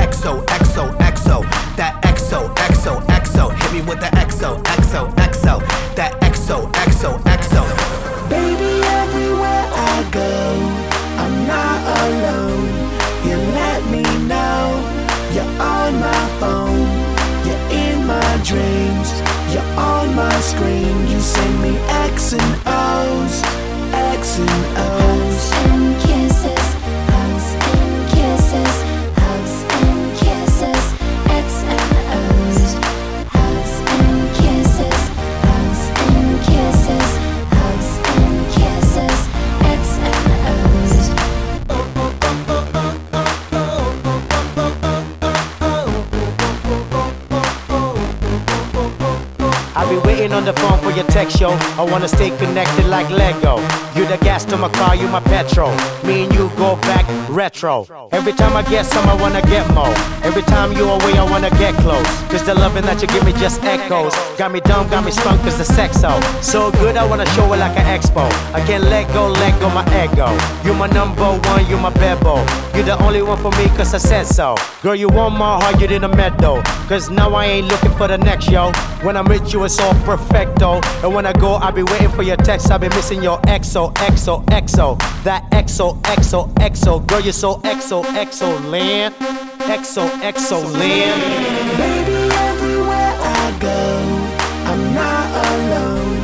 [1.76, 2.02] That.
[3.62, 4.10] Hit me with the.
[5.96, 6.16] That.
[8.28, 10.34] Baby, everywhere I go,
[11.22, 12.68] I'm not alone.
[13.26, 14.62] You let me know
[15.34, 16.86] you're on my phone.
[17.46, 19.08] You're in my dreams.
[19.52, 21.06] You're on my screen.
[21.08, 21.76] You send me
[22.10, 23.42] X and O's,
[23.92, 25.06] X and O's.
[25.36, 26.05] Hugs and
[49.86, 51.50] I've been waiting on the phone for your text, yo.
[51.78, 53.58] I wanna stay connected like Lego.
[53.94, 55.70] You the gas to my car, you my petrol.
[56.02, 57.86] Me and you go back retro.
[58.10, 59.94] Every time I get some, I wanna get more.
[60.24, 62.04] Every time you away, I wanna get close.
[62.26, 64.12] Cause the loving that you give me just echoes.
[64.36, 66.10] Got me dumb, got me spunk, cause the sex so.
[66.42, 68.26] So good, I wanna show it like an expo.
[68.52, 70.36] I can't let go, let go my ego.
[70.64, 72.42] You my number one, you my bebo.
[72.76, 74.56] You the only one for me, cause I said so.
[74.82, 76.60] Girl, you want my heart, you didn't meadow.
[76.88, 78.72] Cause now I ain't looking for the next, yo.
[79.02, 80.80] When I'm with you, it's all perfecto.
[81.02, 82.70] And when I go, I'll be waiting for your text.
[82.70, 84.98] I'll be missing your XO, XO, XO.
[85.24, 87.06] That XO, XO, XO.
[87.06, 89.14] Girl, you're so XO, XO land.
[89.14, 91.20] XO, XO land.
[91.76, 93.80] Baby, everywhere I go,
[94.70, 96.16] I'm not alone.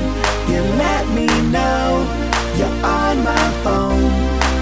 [0.51, 2.07] You let me know
[2.57, 4.13] you're on my phone.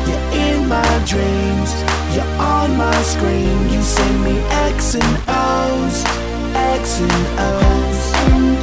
[0.08, 1.70] You're in my dreams.
[2.14, 3.68] You're on my screen.
[3.70, 4.38] You send me
[4.72, 6.04] X and O's,
[6.54, 8.59] X and O's.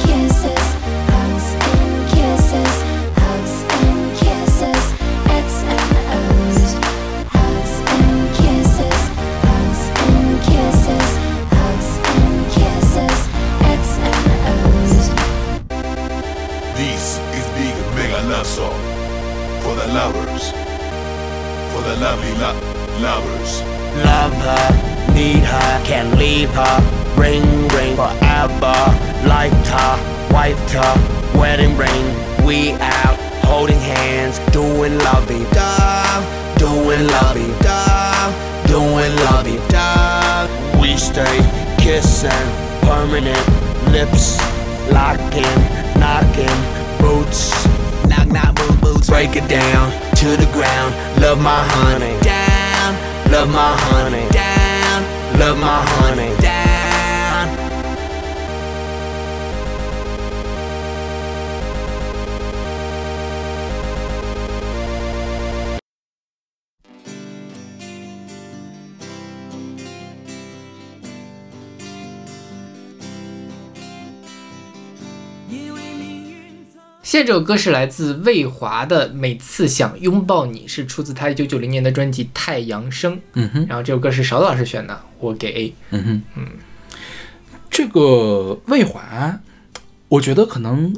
[18.28, 18.80] Love Song
[19.62, 20.50] for the lovers,
[21.72, 22.60] for the lovely lo-
[23.00, 23.62] lovers.
[24.04, 26.76] Love her, need her, can't leave her.
[27.16, 28.76] Ring, ring forever.
[29.26, 29.94] Liked her,
[30.30, 32.04] wifed her, wedding ring.
[32.46, 36.24] We out holding hands, doing lovey dove,
[36.58, 38.32] doing lovey dove,
[38.66, 40.50] doing lovey dove.
[40.80, 41.38] We stay
[41.78, 42.46] kissing,
[42.82, 43.46] permanent
[43.90, 44.38] lips,
[44.92, 45.58] locking,
[45.98, 46.58] knocking,
[47.00, 47.52] boots,
[48.24, 48.54] knock knock.
[49.06, 50.94] Break it down to the ground.
[51.20, 52.94] Love my honey down,
[53.32, 56.54] love my honey down, love my honey down.
[77.08, 83.16] "现在这首歌是来自魏华的《每次想拥抱你》，是出自他一九九零年的专辑《太阳升》。
[83.32, 85.74] 嗯哼，然后这首歌是勺子老师选的，我给 A。
[85.88, 86.46] 嗯哼，嗯，
[87.70, 89.40] 这个魏华，
[90.08, 90.94] 我觉得可能，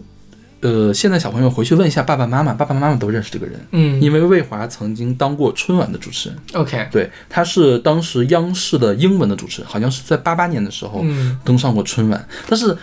[0.63, 4.03] 呃，现在小朋友回去问一下爸爸妈妈，爸爸妈妈都认识这个人，嗯。
[4.03, 6.29] 因为魏华曾经当过春晚的主持。
[6.29, 11.39] 人，OK，对，他是当时央视的英文的主持人，好像是在八八年的时候嗯。
[11.45, 12.77] 登上过春晚，但是。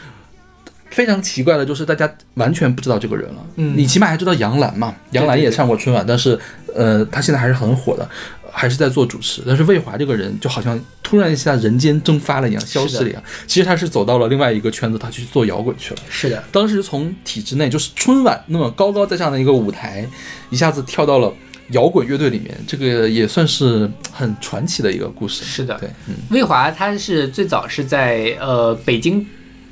[0.89, 3.45] 非常奇怪的就是，大家完全不知道这个人了。
[3.55, 6.37] 嗯你起码还知道杨澜嘛，杨澜也上过春晚，但是
[6.75, 8.07] 呃，他现在还是很火的，
[8.51, 9.41] 还是在做主持。
[9.45, 13.21] 但是魏华这个人就好像突然一下人间蒸发了一样，消失了一样。
[13.45, 15.99] 其实他是走到了另外一个圈子，他去做摇滚去了。
[16.09, 20.07] 是的，当时从体制内，就是春晚那么高高在上的一个舞台，
[20.49, 21.31] 一下子跳到了
[21.71, 25.43] 摇滚乐队里面，这个也算是很传奇的一个故事。
[25.43, 29.25] 是的对，嗯魏华他是最早是在呃北京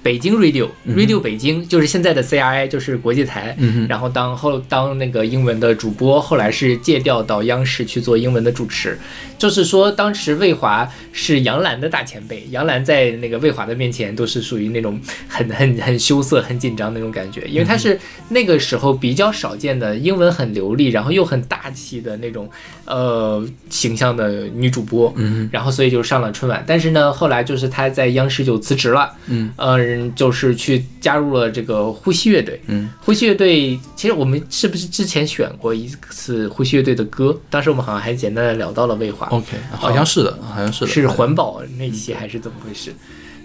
[0.05, 8.99] 北京 Radio、Radio 北京，就是现在的 CRI，就是国际台，嗯然后当后当那个英文的主播，后来是借调到央视去做英文的主持。
[9.39, 17.99] 就是说，当时魏华是杨澜的大前辈，杨澜在那个魏华的面前都是属于那种很很很羞涩、很紧张那种感觉，因为她是
[18.29, 22.49] 那个时候比较少见的英文很流利，然后又很大气的那种
[22.85, 25.11] 呃形象的女主播。
[25.17, 29.51] 嗯然后所以就上了春晚，但是呢，后来就是她在央视就辞职了，嗯
[29.95, 32.61] 嗯，就是去加入了这个呼吸乐队。
[32.67, 37.39] 嗯，呼吸乐队其实我们是不是之前选过一次呼吸乐队的歌？
[37.49, 42.93] 当时我们好像还简单的聊到了魏华，，OK，好像是的，好像是的，是环保那期还是怎么回事？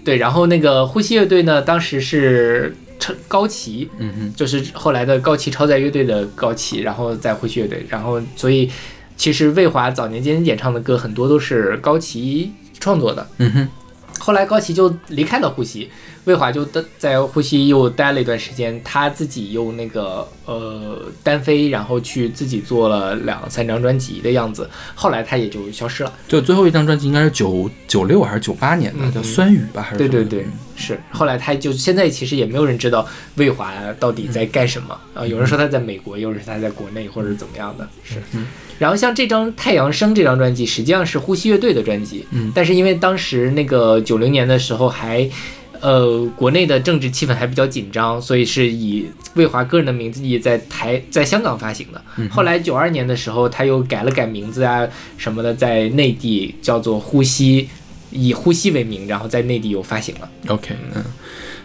[0.03, 8.69] 对，然后那个呼吸乐队呢，当时是超高旗，嗯哼，就是后来的高旗超载乐队的高旗，然后在呼吸乐队，然后所以
[9.15, 13.67] 其实魏华早年间演唱的歌很多都是高旗创作的，嗯哼，
[14.21, 15.89] 后来高旗就离开了呼吸，
[16.25, 26.13] 魏华就在在呼吸又待了一段时间，他自己又那个呃单飞，然后去自己做了两三张专辑的样子，后来他也就消失了。
[26.27, 30.45] 就最后一张专辑应该是九九六还是九八年的，嗯叫《酸雨》吧，还是对对对，
[30.81, 30.99] 是。
[31.11, 38.15] 后来他就现在其实也没有人知道魏华到底在干什么啊、有人说他在美国，有人说他在国内或者怎么样的，是。
[38.79, 45.29] 然后像这张《太阳升》这张专辑，实际上是呼吸乐队的专辑，嗯但是因为当时那个九零年的时候还。
[45.83, 51.99] 呃，国内的政治气氛还比较紧张，所以是以魏华个人的名字以在台在香港发行的。
[52.29, 57.67] 后来九二年的时候，他又改了改名字啊什么的，在内地叫做呼吸，
[58.11, 60.29] 以呼吸为名，然后在内地又发行了。
[60.47, 61.03] OK，嗯，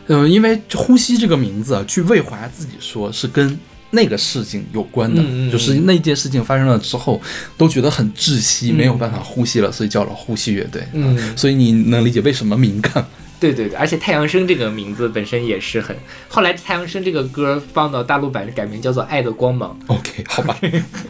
[0.06, 3.58] 呃，因为呼吸这个名字啊，据魏华自己说是跟
[3.90, 7.20] 那个事情有关的，嗯嗯嗯就是那件事情发生了之后，
[7.56, 10.82] 都觉得很窒息，没有办法呼吸了，所以叫了呼吸乐队。
[10.92, 13.06] 嗯所以你能理解为什么敏感。
[13.38, 15.94] 对对对，而且太阳升这个名字本身也是很，
[16.26, 19.78] 后来太阳升这个歌放到大陆版改名叫做爱的光芒。
[19.88, 20.58] OK，好吧，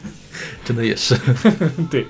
[0.66, 1.16] 真的也是。
[1.88, 2.04] 对，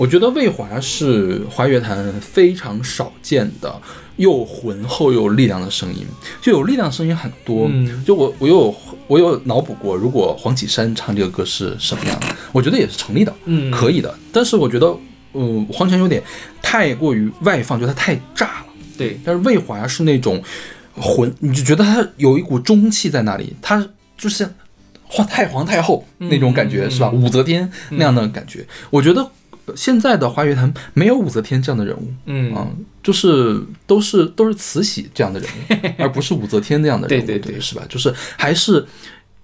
[0.00, 3.78] 我觉得魏华是华语乐坛非常少见的
[4.16, 6.06] 又浑厚又有力量的声音，
[6.40, 7.66] 就有力量声音很多。
[7.70, 8.74] 嗯就我我有
[9.06, 14.18] 我有脑补过，如果黄绮珊唱这个歌是什么样的，我觉得也是成立的，嗯可以的。
[14.32, 14.96] 但是我觉得，
[15.34, 16.22] 嗯、黄绮珊有点
[16.62, 18.66] 太过于外放，觉得她太炸了。
[18.96, 20.42] 对，但是魏华是那种
[20.96, 23.86] 浑，你就觉得他有一股中气在那里，他
[24.16, 24.48] 就是
[25.04, 27.10] 皇太皇太后那种感觉，嗯是吧？
[27.10, 29.30] 武则天那样的感觉，我觉得呃
[29.76, 32.12] 现在的华语乐坛没有武则天这样的人物。
[32.26, 32.68] 嗯啊，
[33.02, 37.82] 就是都是都是慈禧这样的人物， 而不是武则天那样的人物，对对对是吧？
[37.88, 38.86] 就是还是，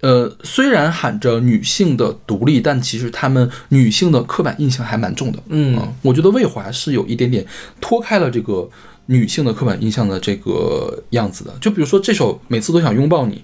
[0.01, 5.39] 呃，虽然喊着女性的独立，但其实他们女性的刻板印象还蛮重的。
[5.49, 7.47] 嗯啊，我觉得魏华是有一点点
[7.81, 8.69] 脱开了这个
[9.07, 11.55] 女性的刻板印象的这个样子的。
[11.61, 13.37] 就比如说这首《每次都想拥抱你》。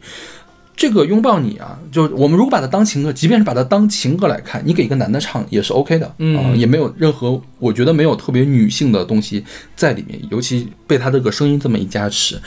[0.75, 6.37] 这个拥抱你啊，就我们如果把它当情歌，即便是把它当情歌来看，你给一个男的唱也是 OK 的，嗯。
[6.37, 9.45] 啊，也没有任何，我觉得没有特别女性的东西
[9.77, 12.41] 在里面，尤其被他这个声音这么一加持，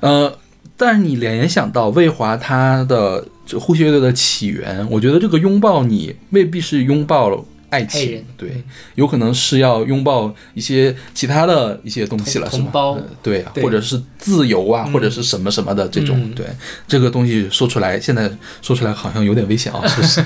[0.00, 0.32] 呃，
[0.76, 8.62] 但是你联想到魏华他的这呼吸乐队的起源，我觉得这个拥抱你未必是拥抱爱爱情人，对，
[8.94, 12.70] 有可能是要拥抱一些其他的一些东西了，是吗？
[12.72, 16.46] 呃对啊，或者是自由啊，或者是什么什么的这种，嗯对，
[16.86, 18.30] 这个东西说出来，现在
[18.62, 20.24] 说出来好像有点危险啊，是 不是？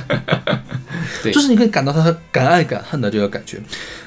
[1.23, 3.61] 对就是你可以感到他敢爱敢恨的这个感觉。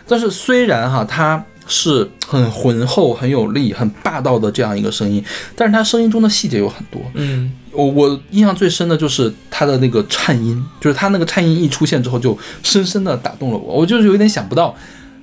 [0.08, 5.24] 但是虽然哈，他是很浑厚、很有力、很霸道的这样一个声音，
[5.56, 7.02] 但是他声音中的细节有很多。
[7.16, 13.76] 嗯，我我印象最深的就是他的那个颤音，就是他那个颤音一出现之后，就深深的打动了我。
[13.76, 14.76] 我就是有点想不到，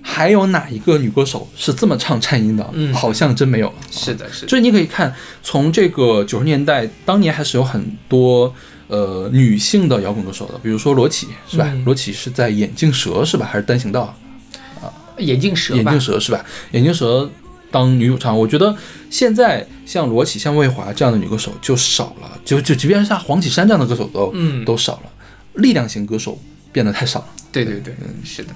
[0.02, 2.68] 还有哪一个女歌手是这么唱颤音的？
[2.72, 3.72] 嗯好像真没有。
[3.90, 8.52] 是的，是的，所以你可以看，从这个九十年代，当年还是有很多
[8.88, 11.66] 呃女性的摇滚歌手的，比如说罗琦是吧？
[11.72, 13.48] 嗯罗琦是在眼镜蛇是吧？
[13.50, 14.14] 还是单行道？
[14.80, 16.44] 啊眼镜蛇眼镜，蛇是吧？
[16.72, 17.30] 眼镜蛇
[17.72, 18.76] 当女主唱，我觉得
[19.10, 25.10] 现在像罗琦、像魏华这样的女歌手就少了，就就即便是像黄绮珊这样的歌手都、嗯都少了，
[25.54, 26.38] 力量型歌手
[26.70, 27.26] 变得太少了。
[27.50, 28.50] 对对对，嗯是的，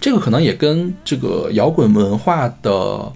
[0.00, 3.12] 这个可能也跟这个摇滚文化的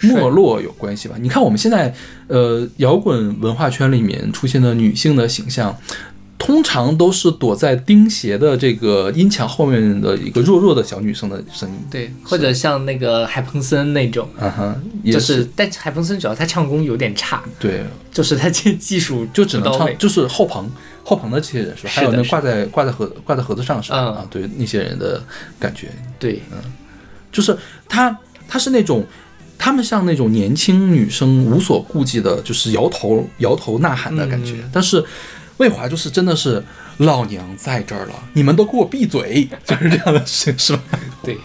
[0.00, 1.16] 没落有关系吧。
[1.20, 1.94] 你看我们现在，
[2.28, 5.76] 呃，摇滚文化圈里面出现的女性的形象，
[6.42, 11.76] 通常都是躲在钉鞋的这个音墙后面的一个弱弱的小女生的声音。
[11.90, 20.66] 对，或者像那个海鹏森那种，啊哈，也就是，但海鹏森主要他唱功有点差，对，就是他这技术就只能唱，就是后棚
[21.04, 21.90] 后棚的这些人是吧？
[21.90, 23.98] 还有那挂在挂在盒挂在盒子上是吧？
[23.98, 25.22] 嗯啊，对那些人的
[25.58, 25.88] 感觉，
[26.18, 26.56] 对，嗯
[27.30, 27.54] 就是
[27.86, 28.18] 他
[28.48, 29.04] 他是那种。
[29.62, 34.54] 他们像那种年轻女生无所顾忌的，就是摇头摇头呐喊的感觉。
[34.54, 35.04] 嗯但是
[35.60, 36.64] 魏华就是真的是
[36.96, 40.82] 老娘在这儿了，你们都给我闭嘴， 就是这样的事，是吧？
[41.22, 41.36] 对。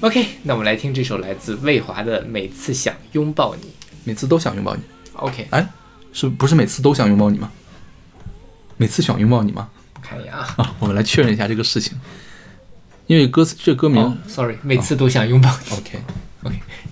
[0.00, 3.72] OK，那我们来听这首来自魏华的《每次想拥抱你
[4.04, 4.82] 每次都想拥抱你，》。
[5.14, 5.66] OK，哎，
[6.12, 7.50] 是不是每次都想拥抱你吗？
[8.76, 9.70] 每次想拥抱你吗？
[10.02, 10.46] 看一眼啊。
[10.58, 11.98] 啊，我们来确认一下这个事情，
[13.06, 15.76] 因为歌词这歌名、哦，sorry，每次都想拥抱你。
[15.76, 15.98] OK。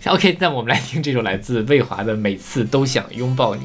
[0.07, 3.63] OK，那我们来听这首来自魏华的《每次都想拥抱你》。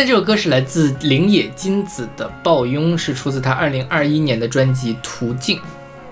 [0.00, 5.58] 现在这首歌是来自林野金子的《抱拥》，是出自他二零二一年的专辑《途径》。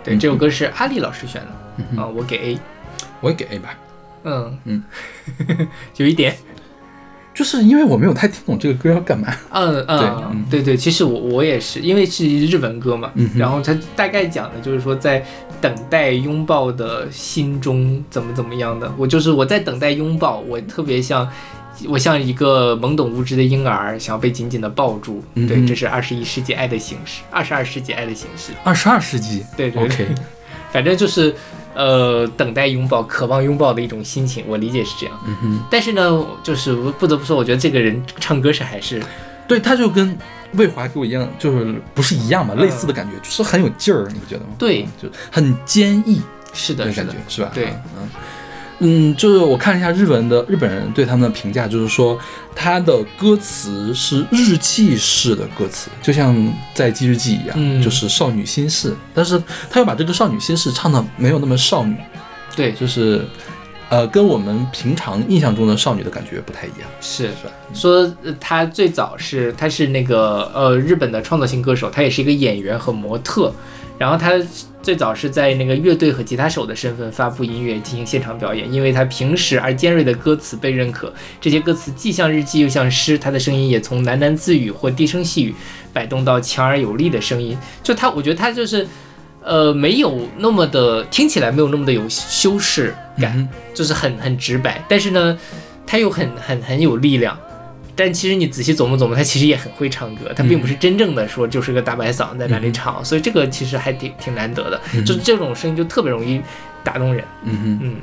[0.04, 2.58] 对，这首歌是阿丽老师选的啊，我给 A。
[3.22, 3.74] 我也给 A 吧，
[4.24, 4.84] 嗯嗯，
[5.96, 6.36] 有一点，
[7.32, 9.34] 就是因为我没有太听懂这个歌要干嘛。
[9.52, 15.24] 嗯 嗯，对对，其实我我也是，因为是日文歌嘛，嗯然后它大概讲的就是说在
[15.62, 21.26] 等待拥抱的心中怎么怎么样的，我就是我在等待拥抱，我特别像。
[21.86, 25.22] 我像一个懵懂无知的婴儿，想要被紧紧的抱住。
[25.34, 28.52] 对，这是二十一世纪爱的形式，二十二世纪爱的形式。
[28.64, 30.08] 二十二世纪，对对对
[30.72, 31.34] 反正就是，
[31.74, 35.18] 呃，等待拥抱、渴望拥抱的一种心情，我理解是这样。
[35.26, 39.02] 嗯哼，但是呢，就是不得不说，我觉得这个人唱歌是还是
[39.46, 40.16] 对，他就跟
[40.52, 44.50] 魏华给我一样，就是不是一样嘛，嗯类似的感觉，就是很有劲儿，你不觉得吗？
[44.58, 46.20] 对，就很坚毅
[46.52, 47.50] 是的感觉，，是吧？
[47.54, 48.08] 对嗯。
[48.80, 52.18] 嗯，就是我看了一下日文的日本人对他们的评价，就是说
[52.54, 56.34] 他的歌词是日记式的歌词，就像
[56.74, 57.82] 在记日记一样，嗯。
[57.82, 61.96] 就是少女心事，但是他又把这个少女心事唱的没有那么少女，
[62.54, 63.24] 对，就是
[63.88, 67.28] 呃，跟我们平常印象中的少女的感觉不太一样，是。
[67.28, 67.50] 是吧？
[67.74, 73.52] 说呃他最早是他是那个呃日本的创作型歌手，他也是一个演员和模特，
[73.98, 74.32] 然后他
[74.88, 85.54] 最早是在那个乐队和吉他手的身份发布音乐进行现场表演，因为他平实而尖锐的歌词被认可，这些歌词既像日记又像诗，他的声音也从喃喃自语或低声细语
[85.92, 88.88] 摆动到强而有力的声音，就他我觉得他就是。
[89.40, 95.38] 呃，没有那么的听起来没有那么的有修饰感，就是很很直白，但是呢，
[95.86, 97.38] 他又很很很有力量。
[97.98, 104.80] 但其实你仔细琢磨琢磨，他其实也很会唱歌，他并不是真正的说就是个大白嗓在那里唱，所以这个其实还挺挺难得的。
[105.04, 106.40] 就这种声音就特别容易
[106.84, 107.24] 打动人。
[107.42, 107.78] 嗯哼。
[107.82, 107.96] 嗯，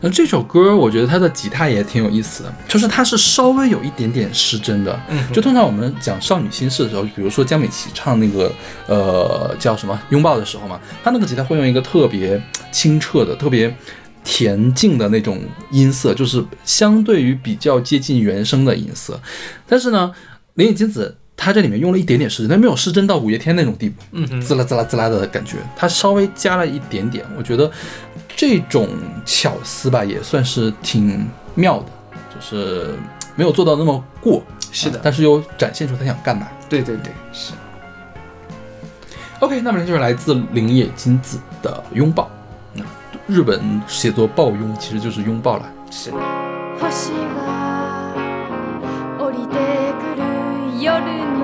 [0.00, 5.00] 那这首歌，我觉得它的吉他也挺有意思的，就是它是稍微有一点点失真的。
[5.08, 8.52] 嗯就通常我们讲少女心事的时候，比如说江美琪唱那个
[8.88, 13.72] 呃叫什么拥抱的时候嘛，她那个吉他会用一个特别清澈的、特别
[14.28, 19.18] 恬静的那种音色，就是相对于比较接近原声的音色。
[19.66, 20.12] 但是呢，
[20.54, 24.02] 林野金子他这里面用了一点点失真，但没有失真到五月天那种地步。
[24.12, 27.70] 嗯哼，滋啦滋啦滋啦的感觉，他稍微加了一点点，我觉得
[28.36, 28.88] 这种
[29.24, 31.86] 巧思吧，也算是挺妙的，
[32.34, 32.94] 就是
[33.34, 36.46] 没有做到那么过，是的啊但是又展现出他想干嘛。
[36.68, 37.52] 对对对，是。
[39.40, 42.37] OK，那么就是来自林野金子的拥抱，那
[43.27, 45.65] 日本写作抱拥其实就是拥抱了。
[45.89, 46.11] 是。
[46.79, 48.15] 星が
[49.19, 49.55] 降りて
[49.99, 51.36] くる夜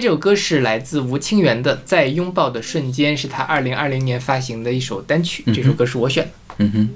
[0.00, 5.44] 这首歌是来自吴清源的《在拥抱的瞬间》，是他二零二零年发行的一首单曲。
[5.54, 6.30] 这首歌是我选的。
[6.58, 6.88] 嗯哼，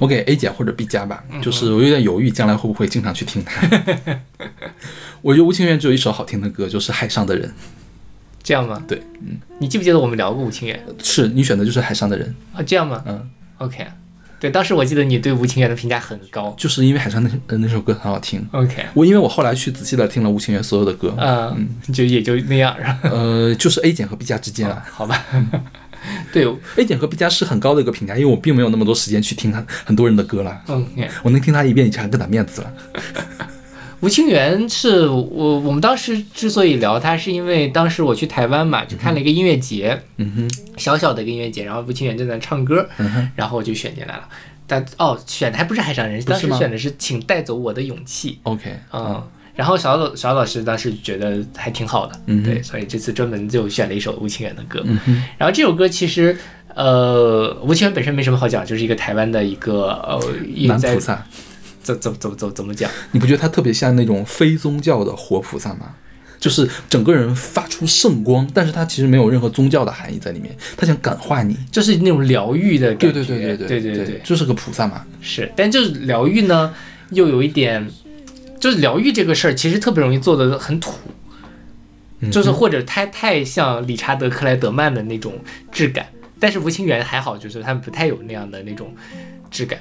[0.00, 3.68] 我给 A 加或者 B 加吧，就是我有点犹豫，将来会不会经常去听他。
[5.22, 7.48] 我觉得吴清源只有一首好听的歌，就是《海上的人》。
[8.42, 8.82] 这样吗？
[8.88, 12.62] 对，嗯，你记不记得我们聊过吴清源是你选的就是《海上的人》啊？
[12.66, 13.02] 这样吗？
[13.06, 13.86] 嗯，OK。
[14.38, 16.54] 对，当时我记得你对吴清源的评价很高。
[16.58, 18.46] 就是因为《海上那呃那首歌很好听。
[18.52, 22.76] OK，我因为我后来去仔细的听了吴清源所有的歌，嗯，就也就那样？
[23.02, 24.84] 呃，就是 A 减和 B 加之间啊。
[24.90, 25.24] 好吧。
[26.32, 30.62] 对 A 减和 B 加是很高的一个评价，因为我并没有那么多时间去听他很多人的歌了。
[30.66, 31.08] ，OK。
[31.22, 32.72] 我能听他一遍，已经很给他面子了。
[34.00, 44.28] 吴清源是我我们当时之所以聊他，是因为当时我去台湾嘛，就看了一个音乐节，嗯哼，小小的一个音乐节，然后吴清源正在唱歌，嗯哼，然后我就选进来了。
[44.66, 48.38] 但哦，选的还不是海上人，当时选的是请带走我的勇气。
[48.42, 49.22] OK，嗯，
[49.54, 54.82] 然后小老小老师当时觉得还挺好的，嗯对，所以这次专门就选了一首吴清源的歌。
[54.84, 56.36] 嗯哼，然后这首歌其实，
[56.74, 60.20] 呃，吴清源本身没什么好讲，就是一个台湾的一个呃，
[60.52, 61.26] 也在男菩萨，
[61.86, 62.90] 怎怎怎怎怎么讲？
[63.12, 65.94] 你不觉得他特别像那种非宗教的活菩萨吗？
[66.38, 71.56] 就是整个人发出圣光，但是他其实没有任何宗教的含义在里面，他想感化你。
[71.72, 75.02] 就是那种疗愈的感对觉，对对对对对对就是个菩萨嘛。
[75.22, 76.74] 是，但就是疗愈呢，
[77.10, 77.88] 又有一点，
[78.60, 80.92] 就是疗愈这个事儿，其实特别容易做的很土，
[82.20, 85.32] 嗯就是或者太太像理查德克莱德曼的那种
[85.72, 86.06] 质感，
[86.38, 88.94] 但是吴清源还好，就是他们不太有那样的那种
[89.50, 89.80] 质感，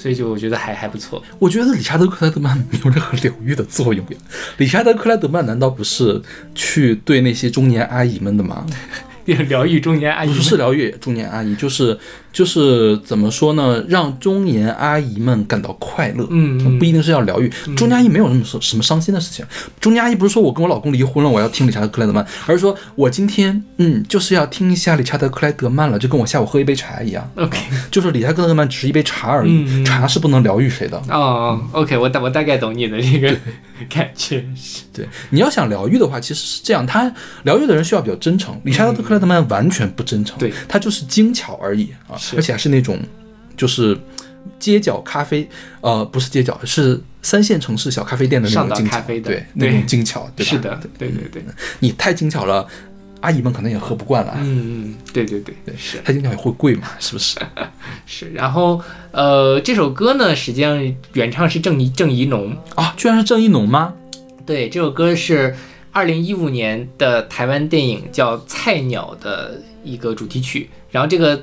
[0.00, 1.22] 所以就我觉得还还不错。
[1.38, 4.16] 我觉得理查德克莱德曼没有任何疗愈的作用呀。
[4.56, 6.22] 理查德克莱德曼难道不是
[6.54, 8.64] 去对那些中年阿姨们的吗？
[9.48, 11.98] 疗愈中年阿姨不是疗愈中年阿姨，就是
[12.32, 13.84] 就是怎么说呢？
[13.88, 16.26] 让中年阿姨们感到快乐。
[16.30, 17.48] 嗯嗯不一定是要疗愈。
[17.76, 19.44] 中年阿姨没有那么什什么伤心的事情。
[19.80, 27.30] 中年阿姨不是说我跟我老公离婚了，我要听理查德克莱德曼，而是说我今天嗯就是要听一下理查德克莱德曼了，就跟我下午喝一杯茶一样。
[27.36, 27.58] OK
[27.90, 31.00] 就是理查德克莱德曼只是一杯茶而已，茶是不能疗愈谁的。
[31.08, 33.36] 哦，OK，我大我大概懂你的这个
[33.88, 34.82] 感觉，是。
[34.92, 37.12] 对，你要想疗愈的话，其实是这样，他
[37.44, 38.60] 疗愈的人需要比较真诚。
[38.64, 40.52] 理查德克莱德曼完全不真诚，对。
[40.68, 42.36] 他就是精巧而已啊，是。
[42.36, 42.98] 而且还是那种
[43.56, 43.98] 就是
[44.58, 45.48] 街角咖啡，
[45.80, 49.30] 呃，不是街角，是三线城市小咖啡店的那种精巧，咖啡的。
[49.30, 50.50] 对，对那种精巧，对吧？
[50.50, 51.28] 是的，对对。
[51.30, 51.44] 对，
[51.78, 52.66] 你太精巧了，
[53.20, 54.34] 阿姨们可能也喝不惯了。
[54.38, 55.98] 嗯嗯，对对对对，是。
[55.98, 57.38] 太精巧也会贵嘛，是不是？
[58.06, 58.80] 是，然后
[59.12, 62.56] 呃，这首歌呢，实际上原唱是郑怡郑怡农。
[62.74, 63.94] 啊，居然是郑怡农吗？
[64.46, 65.54] 对，这首歌是
[65.92, 70.70] 二零一五年的台湾电影叫《菜鸟》的一个主题曲。
[70.90, 71.38] 然后这个《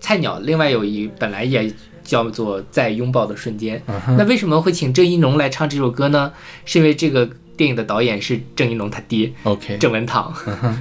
[0.00, 1.72] 菜鸟》另外有一本来也
[2.04, 3.80] 叫做《在拥抱的瞬间》。
[4.18, 6.32] 那为什么会请郑怡农来唱这首歌呢？
[6.64, 9.32] 是因为这个电影的导演是郑一龙他爹。
[9.44, 10.34] ，OK，郑文堂，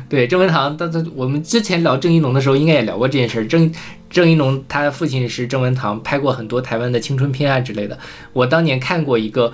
[0.09, 3.45] 对郑文堂，当他我们之前聊郑一龙的时候，应该也聊过这件事儿。
[3.45, 3.71] 郑
[4.09, 7.97] 郑一龙他父亲是郑文堂，拍过很多台湾的青春片啊之类的。
[8.34, 9.51] 我当年看过一个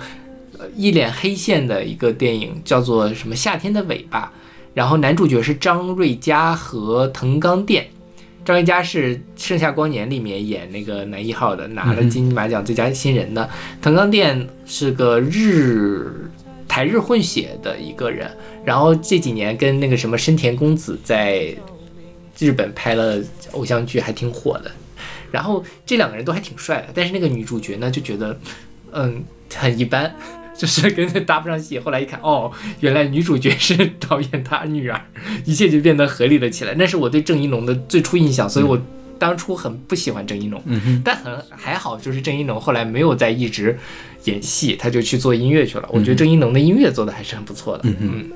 [0.58, 4.32] 呃一脸黑线的一个电影，叫做什么《夏天的尾巴》，
[4.74, 7.86] 然后男主角是张瑞佳和滕刚店。
[8.44, 13.48] 张瑞嘉是《盛夏光年》里面演那个男一号的，拿了金马奖最佳新人的。
[13.80, 16.28] 滕刚店是个日
[16.68, 18.30] 台日混血的一个人，
[18.64, 21.54] 然后这几年跟那个什么深田恭子在
[22.38, 23.20] 日本拍了
[23.52, 24.70] 偶像剧，还挺火的。
[25.30, 28.38] 然后这两个人都还挺帅的，但是那个女主角呢，就觉得
[28.92, 30.14] 嗯很一般，
[30.54, 31.78] 就是跟他搭不上戏。
[31.78, 35.00] 后来一看，哦，原来女主角是导演他女儿，
[35.46, 36.74] 一切就变得合理了起来。
[36.74, 38.78] 那是我对郑一龙的最初印象，所以我
[39.18, 40.60] 当初很不喜欢郑一龙。
[40.66, 43.78] 嗯哼，但很还好，就是郑一龙后来没有再一直
[44.24, 45.88] 演戏，他就去做音乐去了。
[45.92, 47.84] 我觉得郑一农的音乐做的还是很不错的。
[47.84, 48.30] 嗯嗯。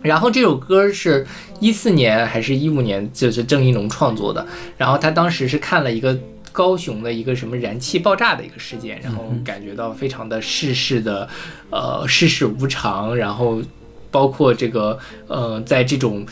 [0.00, 1.26] 然后这首歌是
[1.58, 4.46] 一四年还是一五年，就是郑一农创作的。
[4.76, 6.16] 然后他当时是看了一个
[6.52, 11.28] 高雄的一个什么燃气爆炸的一个事件，然后感觉到非常的世事的，
[11.70, 13.60] 呃，世事无常，然后
[14.10, 14.96] 包括这个
[15.26, 16.24] 呃，在这种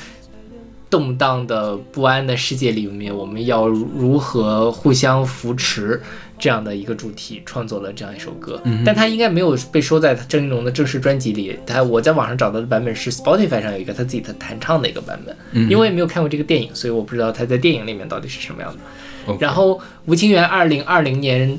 [0.89, 6.01] 动荡的不安的世界里面，我们要如如何互相扶持
[6.39, 8.61] 这样的一个主题，创作了这样一首歌。
[8.85, 11.59] 但他应该没有被收在他郑云龙的正式专辑里。
[11.67, 19.37] 他我在网上找到的版本是 Spotify 上有一个他自己的弹唱的一个版本，因为我也没有看过这个电影，所以我不知道他在电影里面到底是什么样的。
[19.41, 21.59] 然后吴清源二零二零年。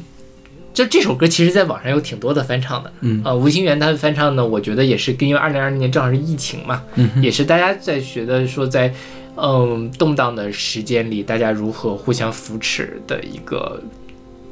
[0.73, 8.93] 就这首歌其实在网上有挺多的翻唱的，嗯呃，吴清源他的翻唱呢，我觉得也是跟因为二零二零年正好是疫情嘛，嗯也是大家在觉得说在
[9.37, 13.81] 嗯动荡的时间里，大家如何互相扶持的一个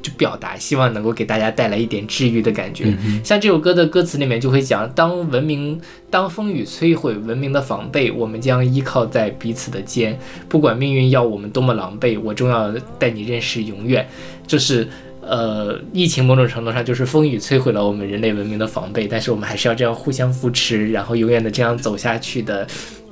[0.06, 2.86] 就表达，希望能够给大家带来一点治愈的感觉。
[3.04, 5.80] 嗯像这首歌的歌词里面就会讲，当文明
[6.10, 14.08] 当风雨摧毁文明的防备，我们将依靠在彼此的肩，不管命运要我们多么狼狈，我终要带你认识永远。
[14.46, 14.88] 就是。
[15.28, 22.68] 呃，疫情某种程度上就是风雨摧毁了我们人类文明的防备，但是我们还是要这样互相扶持，然后永远的这样走下去的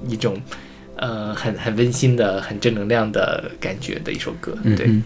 [0.07, 0.39] 一种，
[0.95, 4.55] 呃，很很温馨的、很正能量的感觉的一首歌。
[4.77, 5.03] 对，嗯嗯，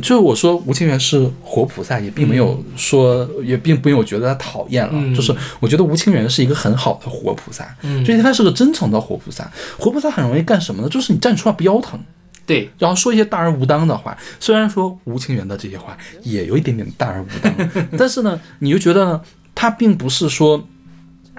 [0.00, 4.92] 就是我说吴清源是活菩萨，也并没有说，也并没有觉得他讨厌了。
[4.94, 9.50] 嗯就是我觉得吴清源是一个很好的活菩萨，嗯就是他是个真诚的活菩萨。
[9.78, 10.88] 活菩萨很容易干什么呢？
[10.88, 11.98] 就是你站出来不腰疼，
[12.46, 14.16] 对，然后说一些大而无当的话。
[14.38, 17.52] 虽然说吴清源的这些话也有一点点大而无当，
[17.98, 19.20] 但是呢，你又觉得呢，
[19.54, 20.66] 他并不是说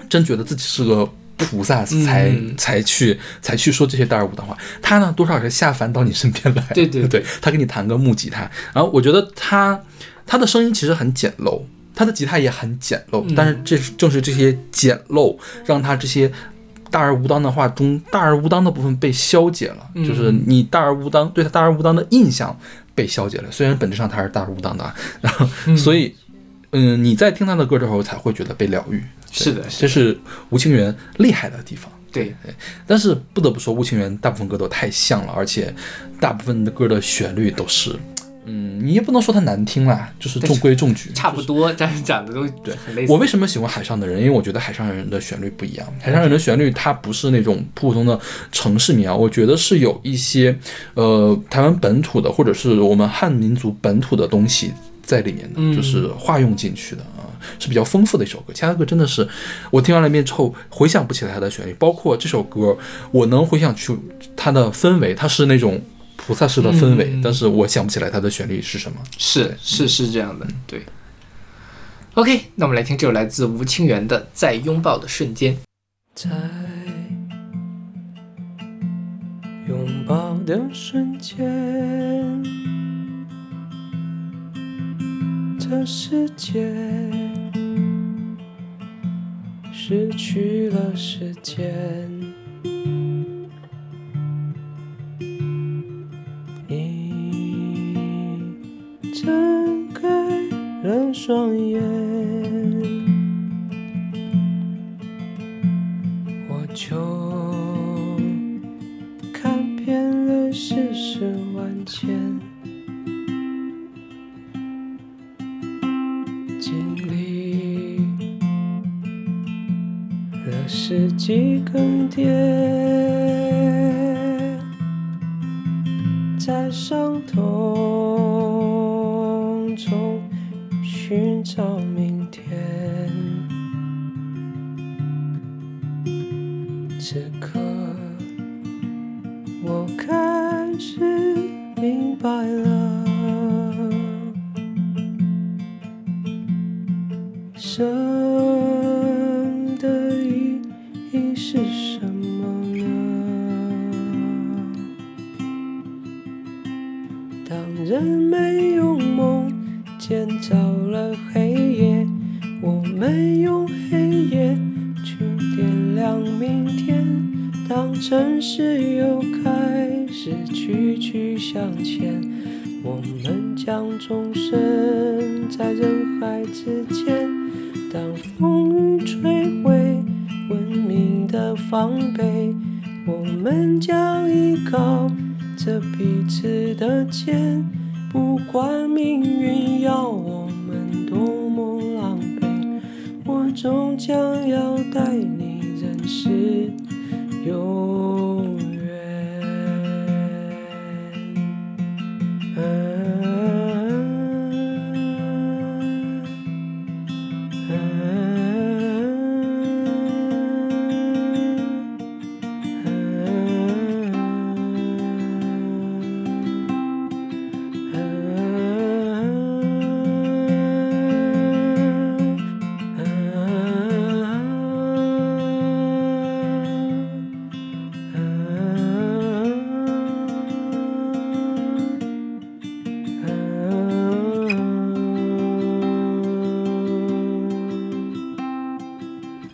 [0.10, 1.10] 真觉得自己是个。
[1.38, 2.56] 菩萨才、嗯。
[2.58, 9.80] 才去才去说这些大而无当话，他呢多少是下凡到你身边来， 对对对，他给你弹个木吉他，然后我觉得他
[10.26, 11.62] 他的声音其实很简陋，
[11.94, 16.32] 他的吉他也很简陋，但是这正是这些简陋让他这些
[16.90, 22.58] 大而无当的话中大而无当的部分被消解了，就是你大而无当对他大而无当的印象
[22.94, 26.16] 被消解了，虽然本质上他是大而无当的，啊，然后所以
[26.72, 29.04] 嗯你在听他的歌的时候才会觉得被疗愈，
[29.44, 30.18] 是的，这是
[30.50, 31.92] 吴清源厉害的地方。
[32.12, 32.54] 对对，
[32.88, 35.74] 但是不得不说，吴清源大部分歌都太像了，而且
[36.18, 37.94] 大部分的歌的旋律都是，
[38.46, 43.12] 嗯，你也不能说它难听啦，就是中规中矩，差不多，但是讲的都对很类似。
[43.12, 44.20] 我为什么喜欢海上的人？
[44.20, 45.86] 因为我觉得海上人的旋律不一样。
[46.00, 48.18] 海上人的旋律它不是那种普通的
[48.50, 50.58] 城市民谣，我觉得是有一些
[50.94, 54.72] 呃台湾本土的或者是我们汉民族本土的东西
[55.04, 57.15] 在里面的，嗯就是化用进去的啊，
[57.60, 58.54] 是比较丰富的一首歌。
[58.54, 59.28] 其他歌真的是
[59.72, 62.78] 我听完了一遍之后回想不起来它的旋律，包括这首歌，
[63.12, 63.98] 我能回想出
[64.36, 65.82] 它的氛围，它是那种。
[66.18, 68.98] 菩萨式的氛围，嗯但是我想不起来它的旋律是什么。
[69.18, 70.82] 是是是这样的，对。
[72.16, 75.54] OK，那我们来听这首来自吴清源的《在拥抱的瞬间》。
[76.16, 76.32] 在
[79.68, 82.44] 拥抱的瞬间，
[85.60, 86.64] 这世界
[89.88, 92.15] 失去了时间。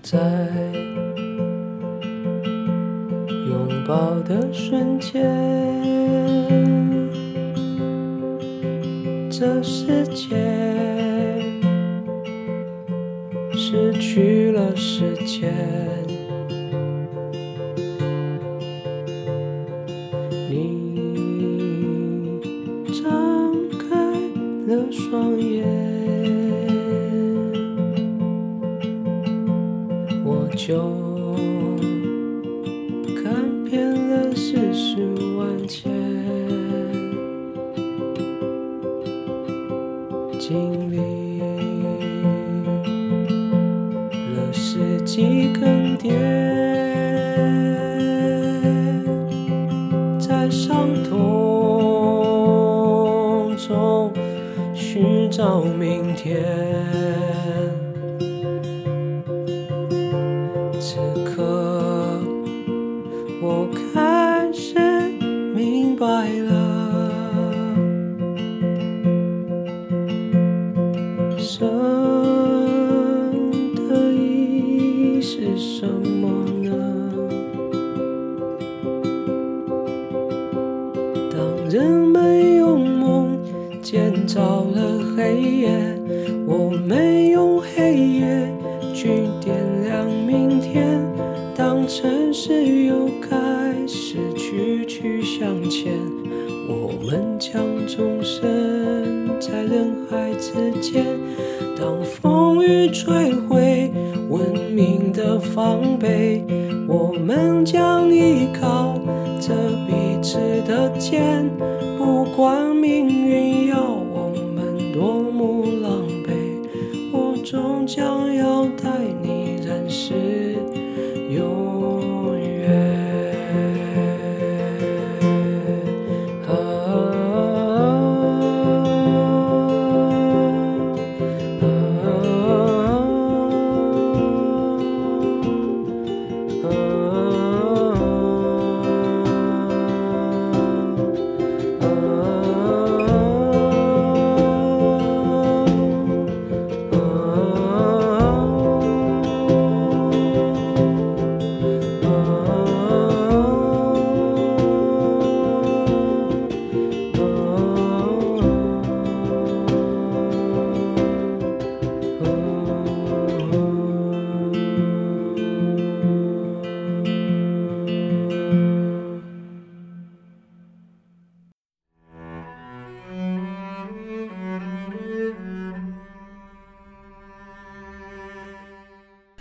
[0.02, 0.18] 在
[3.48, 5.22] 拥抱的瞬间，
[9.30, 10.36] 这世界，
[13.54, 16.01] 失去了时间。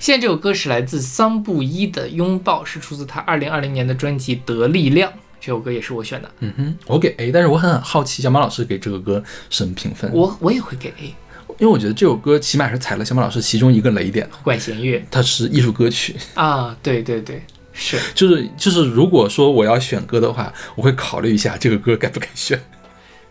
[0.01, 5.13] 现在这首歌是来自桑布伊的《拥抱》，是出自他二零二零年的专辑《得力量》。
[5.39, 10.11] 这首歌也是我选的，嗯哼，我给 A，但是我很好奇小马老师给这个歌什么评分？
[10.11, 11.15] 我我也会给 A。
[11.59, 17.43] 因为我觉得这首歌起码是踩了小马老师其中一个雷点，管弦乐它是艺术歌曲，啊，对对对，
[17.75, 22.59] 是就是就是如果说我要选歌的话，我会考虑一下这个歌该不该选。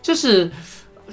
[0.04, 0.52] 就是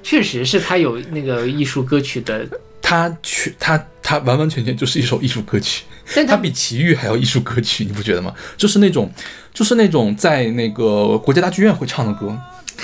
[0.03, 2.47] 确实是他有那个艺术歌曲的，
[2.89, 5.83] 它全它它完完全全就是一首艺术歌曲，
[6.15, 8.33] 但它比奇遇还要艺术歌曲，你不觉得吗？
[8.57, 9.11] 就是那种
[9.53, 12.39] 就是那种在那个国家大剧院会唱的歌，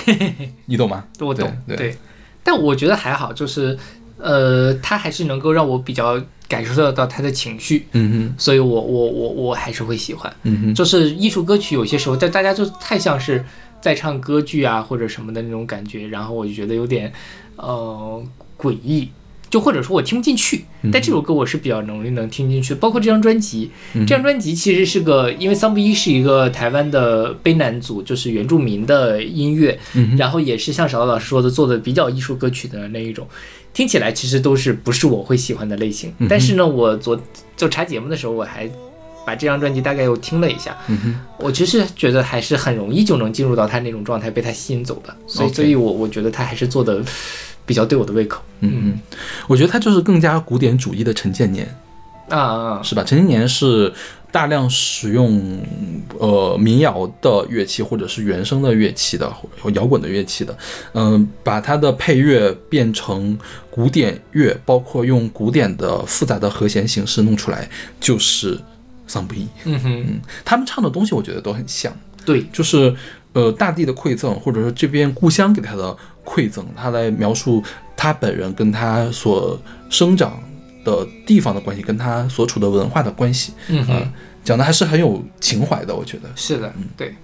[0.66, 1.05] 你懂吗？
[1.20, 1.96] 我懂对对。
[2.42, 3.78] 但我觉得还好，就是
[4.18, 8.34] 呃，他还是能够让我比较感受得到他的情绪，嗯哼。
[8.36, 10.34] 所以我我我我还是会喜欢。
[10.42, 13.44] 嗯哼，就是艺术歌曲有些时候，但大家就太像是
[13.80, 17.12] 在唱歌剧啊或者什么的那种感觉，然后我就觉得有点
[17.55, 18.20] 呃
[18.59, 19.09] 诡异，
[19.53, 20.64] 就或者说我听不进去。
[20.90, 23.70] 但这首歌我是比较容易能听进去，包括这张专辑。
[23.92, 29.78] 这张专辑其实是个，因为桑布一是一个台湾的卑南族，就是原住民的音乐，
[30.16, 33.28] 然后也是像小老师说的，做的比较艺术歌曲的那一种。
[33.74, 37.20] 听起来其实都是不是我会喜欢的类型，但是呢，我昨
[37.55, 38.68] 就查节目的时候，我还
[39.24, 40.76] 把这张专辑大概又听了一下，
[41.38, 47.03] 我其实觉得还是很容易就能进入到他那种状态，被他吸引走的，所以所以我我觉得他还是做的
[47.67, 48.43] 比较对我的胃口。
[48.61, 49.01] 嗯嗯，
[49.49, 51.67] 我觉得他就是更加古典主义的陈建年，
[52.29, 53.03] 啊啊，是吧？
[53.05, 53.93] 陈建年是
[54.30, 55.61] 大量使用
[56.18, 59.29] 呃民谣的乐器或者是原声的乐器的，
[59.61, 60.57] 或摇滚的乐器的，
[60.95, 63.37] 嗯、把它的配乐变成
[63.68, 67.68] 古典乐，包括用古典的复杂的和弦形式弄出来，
[68.01, 68.59] 就是
[69.07, 69.47] 桑布伊。
[69.64, 71.93] 嗯哼，嗯，他们唱的东西我觉得都很像，
[72.25, 72.95] 对，就是
[73.34, 77.62] 呃大地的馈赠，或者说这边故乡给他的馈赠，他来描述
[77.96, 80.42] 他本人跟他所生长
[80.84, 84.11] 的地方的关系，跟他所处的文化的关系，嗯
[84.44, 86.28] 讲的还是很有情怀的，我觉得。
[86.34, 87.14] 是的，嗯对。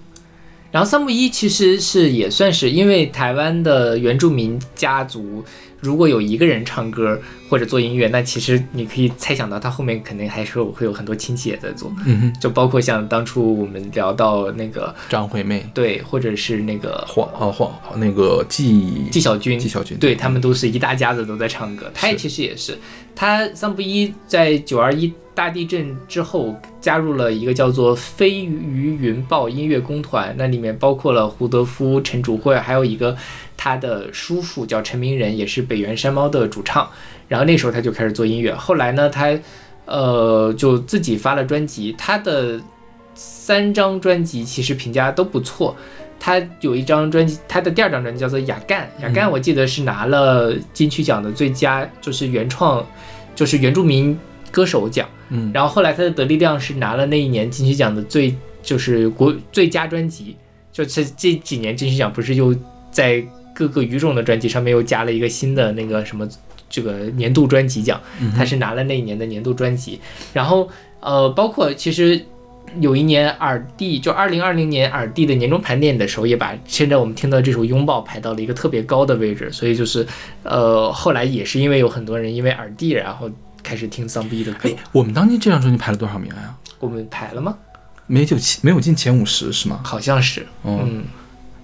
[0.71, 5.43] 然后三木一其实是也算是，因为台湾的原住民家族，
[5.81, 7.19] 如果有一个人唱歌
[7.49, 11.91] 或者做音乐，那其实你可以猜想到他后面肯定还是会有很多亲戚也在做，
[12.39, 21.89] 就包括像当初我们聊到那个张惠妹、对，或者是那个黄啊黄那个纪纪晓君，纪晓君，对他们都是一大家子都在唱歌。
[21.93, 22.77] 他也其实也是，
[23.15, 33.15] 他桑布伊在九二一大地震之后加入了一个叫做飞鱼云豹音乐工团，那里面包括了胡德夫、陈竹慧，还有一个
[33.61, 36.89] 他的叔父叫陈明仁，也是北原山猫的主唱。
[37.27, 39.37] 然后那时候他就开始做音乐，后来呢，他
[39.85, 42.57] 呃就自己发了专辑，他的
[43.13, 45.75] 三张专辑其实评价都不错。
[46.17, 52.85] 他有一张专辑，他的第二张专辑叫做《雅干》，雅干我记得是拿了金曲奖的最佳，就是原创，
[53.35, 54.17] 就是原住民
[54.51, 55.05] 歌手奖。
[55.27, 58.33] 嗯，然后后来他的得力量是拿了那一年金曲奖的最，
[58.63, 60.37] 就是国最佳专辑。
[60.71, 62.55] 就是这几年金曲奖不是又
[62.89, 63.21] 在
[63.59, 66.27] 各个语种的专辑上面又加了一个新的那个什么
[66.69, 68.01] 这个年度专辑奖，
[68.35, 69.99] 他是拿了那一年的年度专辑。
[70.33, 70.69] 然后
[71.01, 72.25] 呃，包括其实。
[72.79, 80.05] 有一年耳帝就二零二零年耳帝的年终盘点的时候，也把现在我们听到这首《拥抱》排到了一个特别高的位置，所以就是，
[80.43, 83.27] 呃，后来也是因为有很多人因为耳帝，然后
[83.63, 86.55] 开始听桑逼的歌哎。，我们当年这张专辑排了多少名啊？
[86.79, 87.57] 我们排了吗？
[88.05, 89.81] 没有进没有进前五十是吗？
[89.83, 91.03] 好像是，嗯，嗯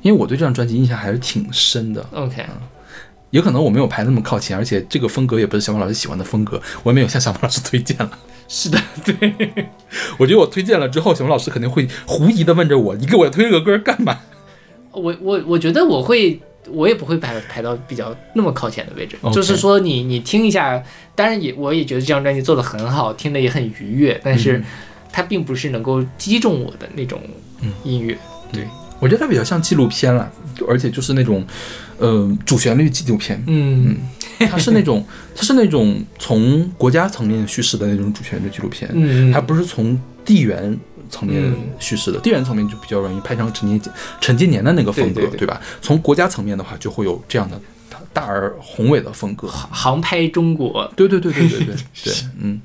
[0.06, 2.45] 因为我对这张专辑印象还是挺深的，，OK，
[3.32, 8.11] 有可能我没有排那么靠前，而且这个风格也不是小马老师喜欢的风格，我也没有向小马老师推荐了。
[8.48, 9.34] 是的，对，
[10.19, 14.19] 我觉得我推荐了之后，小马老师肯定会狐疑的问着我：“你给我推这个歌干嘛
[14.91, 16.40] 我我我觉得我会。
[16.72, 20.82] 我也不会排排到比较那么靠前的位置就是说你你听一下，
[21.14, 24.64] 当然也我也觉得这张专辑做的很好，听的也很愉悦，但是
[25.11, 27.22] 它并不是能够击中我的那种
[27.84, 28.18] 音乐。
[28.52, 28.64] 对，？”
[29.06, 30.27] 我觉得它比较像纪录片了，
[30.68, 31.45] 而且就是那种，
[31.99, 33.40] 呃，主旋律纪录片。
[33.45, 33.95] 嗯
[34.40, 35.06] 它是那种，
[35.36, 39.95] 它是那种从国家层面叙事的那种主旋律纪录片，嗯，还不是从
[40.26, 40.76] 地缘
[41.07, 42.19] 层面嗯叙事的。
[42.19, 45.61] 地缘层面就比较容易拍成陈建陈建年的那个风格，对对对吧？
[45.84, 47.61] 从国家层面的话，就会有这样的
[47.91, 49.48] 大大而宏伟的风格。
[49.48, 50.91] 航拍中国。
[50.95, 52.60] 对对对对对对 对，嗯。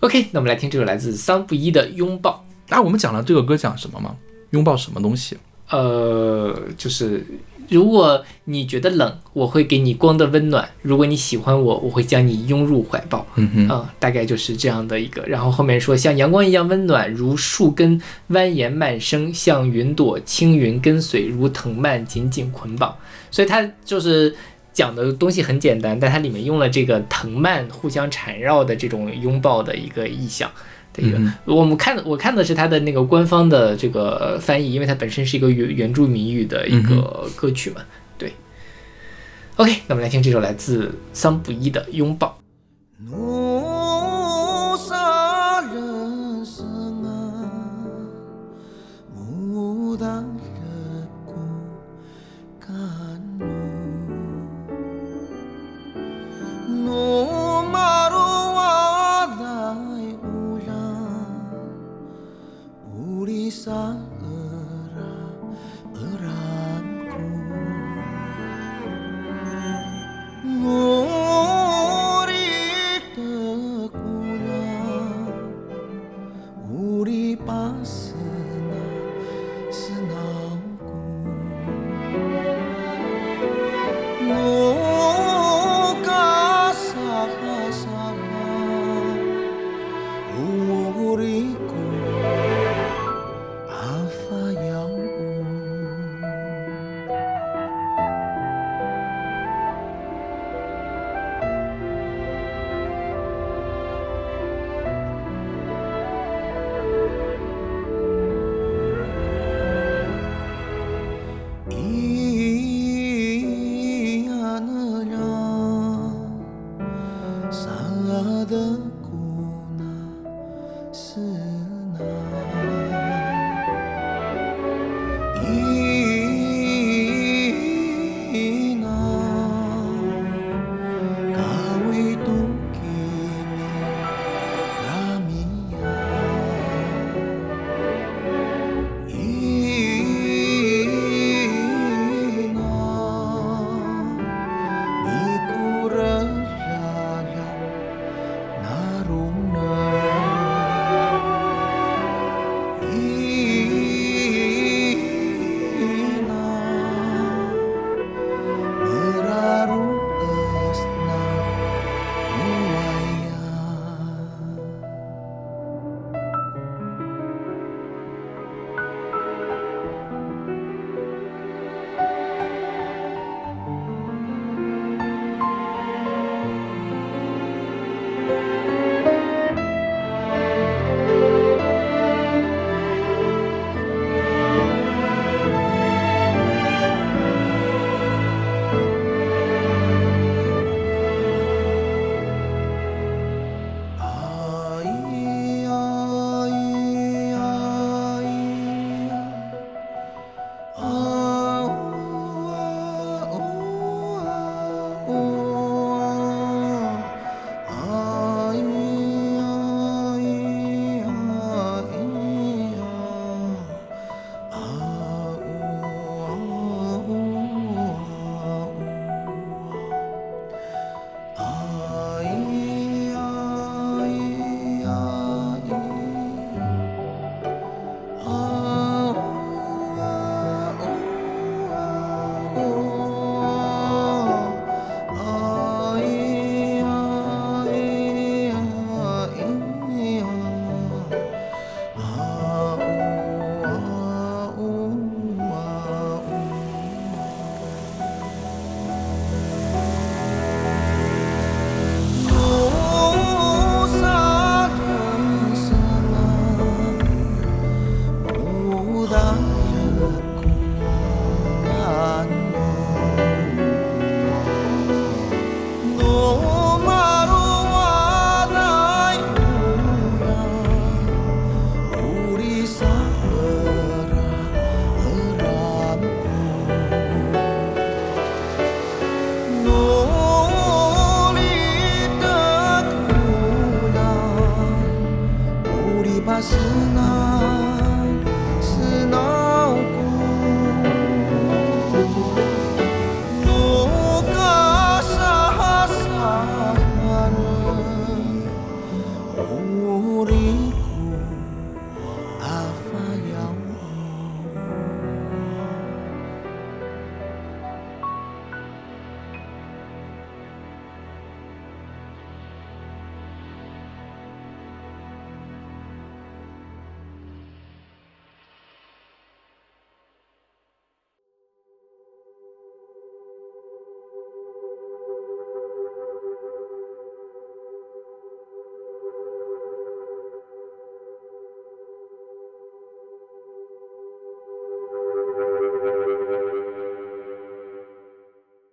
[0.00, 4.14] OK，那我们来听这首来自桑布伊的《拥抱啊，我们讲了这个歌讲什么吗？
[4.50, 5.34] 拥抱什么东西？》。
[5.68, 7.26] 呃，就是
[7.68, 13.26] 如果你觉得冷，我会给你光的温暖；如果你喜欢我，我会将你拥入怀抱。
[13.34, 15.22] 嗯哼，嗯，大概就是这样的一个。
[15.26, 18.00] 然后后面说，像阳光一样温暖，如树根
[18.30, 22.96] 蜿蜒蔓生，像云朵轻云跟随，如藤蔓紧紧捆绑。
[23.32, 24.32] 所以它就是
[24.72, 30.48] 讲的东西很简单，但它里面用了这个藤蔓互相缠绕的这种拥抱的一个意象。
[30.96, 37.82] 的一个，嗯我们看我看的是它的那个官方的这个翻译，因为它本身是一个原原著民语的一个歌曲嘛。
[38.18, 38.32] 对
[39.56, 42.38] ，OK，那我们来听这首来自桑布伊的《拥抱》。
[43.10, 44.96] Nusa
[45.68, 47.20] resanga
[49.14, 50.65] muda leku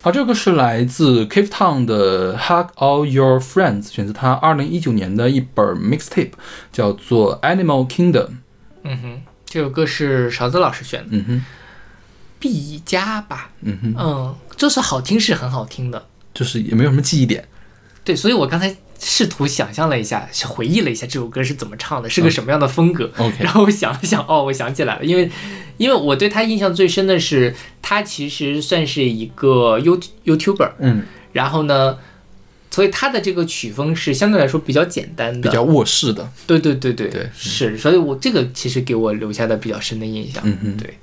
[0.03, 6.31] 好，这个是来自 Cave Town 的《Hug All Your Friends》，选自他二零一九年的一本 mixtape，
[6.73, 8.11] 叫做《Animal Kingdom》。
[8.83, 11.45] 嗯哼，这首歌是勺子老师选的，嗯哼
[12.37, 17.47] ，B 加吧，嗯哼，嗯，就是好听是很好听的，就是也没有什么记忆点。
[18.03, 23.09] 对，所以我刚才试图想象了一下，回忆了一下这首歌是怎么唱的，是个什么样的风格。
[23.15, 25.31] OK 然后我想了想，哦，我想起来了，因为
[25.77, 31.03] 因为我对他印象最深的是，他其实算是一个 You YouTuber，嗯，
[31.33, 31.99] 然后呢，
[32.71, 36.27] 所以他的这个曲风是相对来说比较简单的，比较卧室的。
[36.47, 37.09] 对对对对。
[37.09, 40.41] 对是，所以我这个其实给我留下的比较深的印象。
[40.45, 40.97] 嗯嗯对，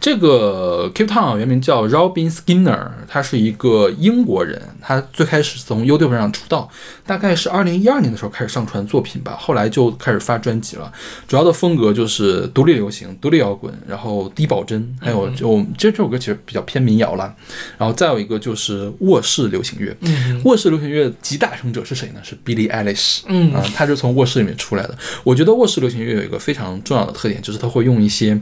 [0.00, 4.60] 这个 Cape Town 原名叫 Robin Skinner，他是一个英国人。
[4.80, 6.68] 他最开始从 YouTube 上出道，
[7.04, 10.92] 大概是二零一二年的时候开始上传作品吧，后来就开始发专辑了。
[11.26, 17.34] 主要的风格就是独立流行、独立摇滚，然后低保真，还有就这这首歌其实比较偏民谣了。
[17.76, 19.96] 然后再有一个就是卧室流行乐。
[20.02, 22.20] 嗯卧室流行乐集大成者是谁呢？
[22.22, 23.22] 是 Billie Eilish。
[23.26, 24.96] 嗯啊，他是从卧室里面出来的。
[25.24, 28.40] 我觉得卧室流行乐有一个非常重要的特点，就是他会用一些。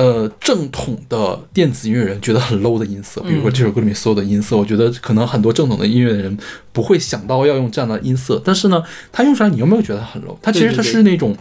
[0.00, 6.34] 呃，正统的电子音乐人觉得很 low 的音色，比如说这首歌里面所有的音色，我觉得可能很多正统的音乐人
[6.72, 8.82] 不会想到要用这样的音色，但是呢，
[9.12, 10.38] 它用出来你有没有觉得很 low？
[10.40, 11.36] 它其实它是那种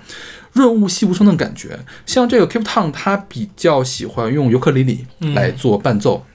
[0.51, 1.79] 润物细无声的感觉。
[2.05, 6.25] 像这个 Cape Town，他比较喜欢用尤克里里来做伴奏，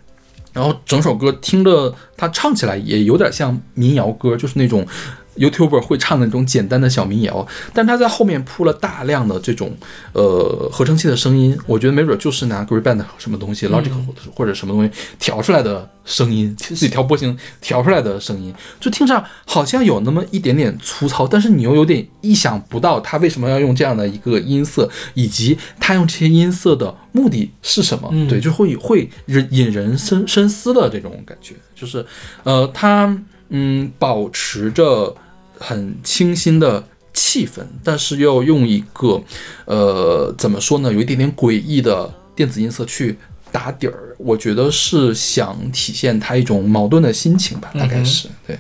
[0.55, 4.87] 然后整首歌听着他唱起来也有点像民谣歌，就是那种
[5.37, 9.77] YouTuber 会唱的那种简单的小民谣，但他在后面铺了大量的这种
[10.13, 13.91] 呃合成器的声音，我觉得没准就是拿 GarageBand 什么东西、Logic
[14.35, 28.09] 或者什么东西调出来的声音，自己调波形调出来的声音，就听上好像有那么一点点粗糙，但是你又有点意想不到他为什么要用这样的一个音色，以及他用这些音色的目的是什么？
[28.13, 28.29] 嗯。
[28.29, 32.05] 对，就会会引引人深深思的这种感觉，就是
[32.43, 33.17] 呃，他
[33.51, 35.15] 嗯保持着
[35.59, 39.23] 很清新的气氛，但是又用一个
[39.67, 43.19] 呃怎么说呢，有一点点诡异的电子音色去
[43.53, 44.17] 打底儿。
[44.19, 48.59] 我觉得是想体现他一种矛盾的心情吧，大概是、对。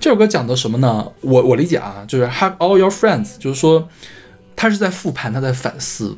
[0.00, 1.06] 这首歌讲的什么呢？
[1.20, 3.88] 我我理解啊，就是 Hug all your friends，就是说
[4.54, 6.16] 他是在复盘，他在反思。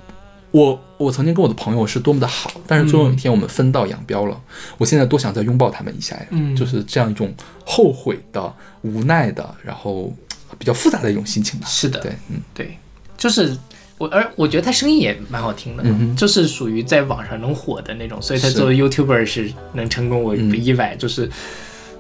[0.55, 4.41] 我我曾经跟我的朋友是多么的好，但是最后有一天我们分道扬镳了。
[4.79, 7.35] 我现在多想再拥抱他们一下呀，嗯就是这样一种
[7.67, 10.15] 后悔的、无奈的，然后
[10.57, 11.67] 比较复杂的一种心情吧。
[11.67, 12.79] 是的对，嗯，对，
[13.17, 13.59] 就是
[13.99, 21.29] 我，而我觉得他声音也蛮好听的，嗯就是属于在网上能火的那种，所以他作为 YouTuber 是能成功，我不嗯意外，就是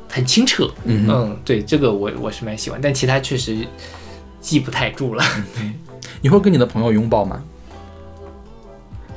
[0.08, 0.70] 很清澈。
[0.84, 3.66] 嗯哼对，这个我我是蛮喜欢，但其他确实
[4.40, 5.24] 记不太住了，
[6.20, 7.42] 你会跟你的朋友拥抱吗？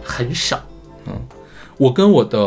[0.08, 0.60] 很少。
[1.06, 1.14] 嗯
[1.78, 2.40] 我跟我的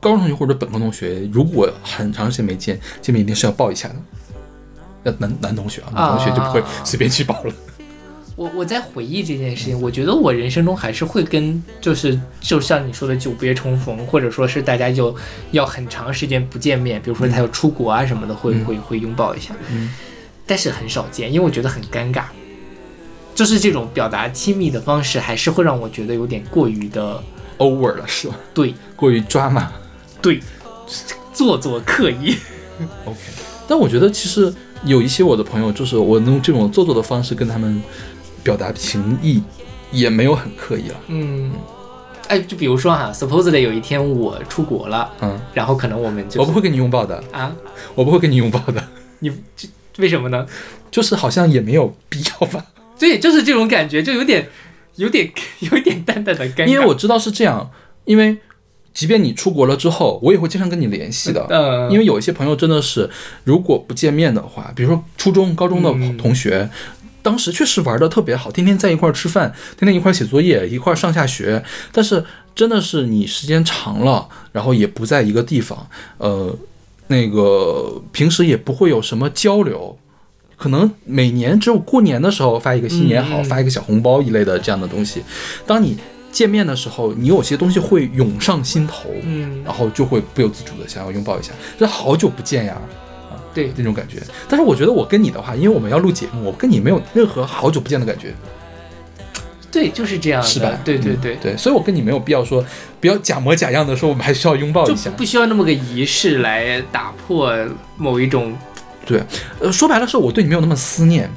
[0.00, 3.94] 高中同学或者本科同学，如果很长时间没见，见面一定是要抱一下的。
[5.02, 7.52] 那男男同学啊，男同学就不会啊随便去抱了。
[8.36, 15.14] 我我在回忆这件事情，我觉得我人生中还是会跟就是就像你说的久别重逢，或者说是大家就
[15.50, 19.92] 要很长时间不见面，比如说他要出国啊什么的，会会会拥抱一下，嗯
[20.46, 22.24] 但是很少见，因为我觉得很尴尬。
[23.34, 27.22] 就是这种表达亲密的方式，还是会让我觉得有点过于的
[27.58, 28.36] over 了是吧？
[28.54, 29.72] 对过于抓马。
[30.22, 30.40] 对，
[31.32, 32.36] 做作刻意。
[33.04, 33.18] OK，
[33.68, 34.52] 但我觉得其实
[34.84, 37.82] 有一些我的朋友，就是我用这种做作的方式跟他们
[38.42, 39.42] 表达情谊，
[39.90, 40.96] 也没有很刻意了。
[41.08, 41.52] 嗯，
[42.28, 47.54] 哎，就比如说哈，supposedly 有一天我出国了，嗯，然后可能我们就我不会跟你拥抱的，啊，
[47.94, 48.82] 我不会跟你拥抱的，
[49.18, 50.46] 你这为什么呢？
[50.90, 52.64] 就是好像也没有必要吧。
[52.98, 54.48] 对，就是这种感觉，就有点、
[54.96, 55.30] 有点、
[55.60, 56.66] 有点淡淡的尴尬。
[56.66, 57.70] 因为我知道是这样，
[58.04, 58.36] 因为
[58.92, 61.46] 即便你出国了之后，我也会经常跟你联系的。
[61.50, 63.10] 嗯，因为有一些朋友真的是，
[63.44, 66.70] 如果不见面的话，比如说初中、高中的嗯同学，
[67.20, 71.64] 当时确实玩的特别好，天天在一块儿吃饭，天天一块儿写作业，一块儿上下学。
[71.90, 75.88] 但是真的是你时间长了，然后也不在一个地方，
[76.18, 76.56] 呃，
[77.08, 79.98] 那个平时也不会有什么交流，
[80.56, 85.22] 可能每年只有过年的时候发一个新年好，嗯发一个小红包一类的这样的东西。
[85.66, 85.96] 当你
[86.32, 92.74] 见面的时候，你有些东西会涌上心头，嗯，然后就会不由自主的想要拥抱一下，这好久不见呀。
[92.74, 94.20] 啊对，那种感觉。
[94.48, 98.34] 但是我觉得我跟你的话，因为我们要录节目，我跟你没有任何好久不见的感觉，
[99.70, 100.70] 对，就是这样的，是吧？
[100.72, 102.64] 嗯对对对，对，所以我跟你没有必要说，
[103.00, 105.16] 不要假模假样的说我们还需要拥抱一下就。
[105.16, 107.52] 不需要那么个仪式来打破
[107.96, 108.52] 某一种，
[109.60, 111.30] 呃，说白了是我对你没有那么思念，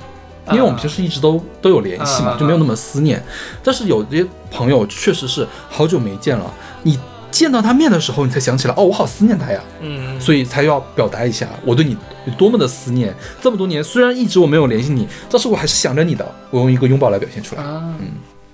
[0.49, 3.21] 因为我们啊平时一直都都有联系嘛，啊就没有那么思念。
[3.63, 6.53] 但是有些朋友确实是好久没见了，
[6.83, 6.97] 你
[7.29, 9.61] 见到他面的时候，你才想起来，哦，我好思念他呀。
[9.81, 11.95] 嗯，所以才要表达一下我对你
[12.25, 13.13] 有多么的思念。
[13.41, 16.25] 这么多年，虽然一直我没有联系你，但是我还是想着你的。
[16.49, 17.61] 我用一个拥抱来表现出来。
[17.61, 18.07] 啊，嗯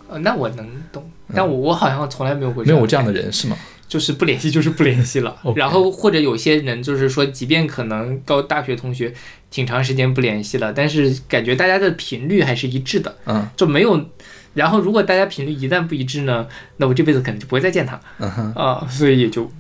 [0.10, 1.04] 呃那我能懂，
[1.34, 3.56] 但我我好像从来没有过没有我这样的人是吗？
[3.88, 9.14] 就是不联系就是不联系了 然后或者有些人就是说，即便可能高大学同学
[9.52, 14.10] 挺长时间不联系了，但是感觉大家的频率还是一致的，嗯就没有。
[14.56, 16.48] 然后如果大家频率一旦不一致呢，
[16.78, 19.52] 那我这辈子可能就不会再见他嗯哼啊，所以也就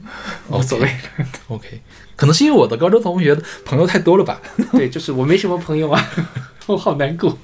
[0.50, 0.88] 无所谓。
[1.48, 1.82] ，OK，
[2.16, 3.36] 可能是因为我的高中同学
[3.66, 4.40] 朋友太多了吧？
[4.74, 6.10] 对，就是我没什么朋友啊，
[6.68, 7.36] 我好难过。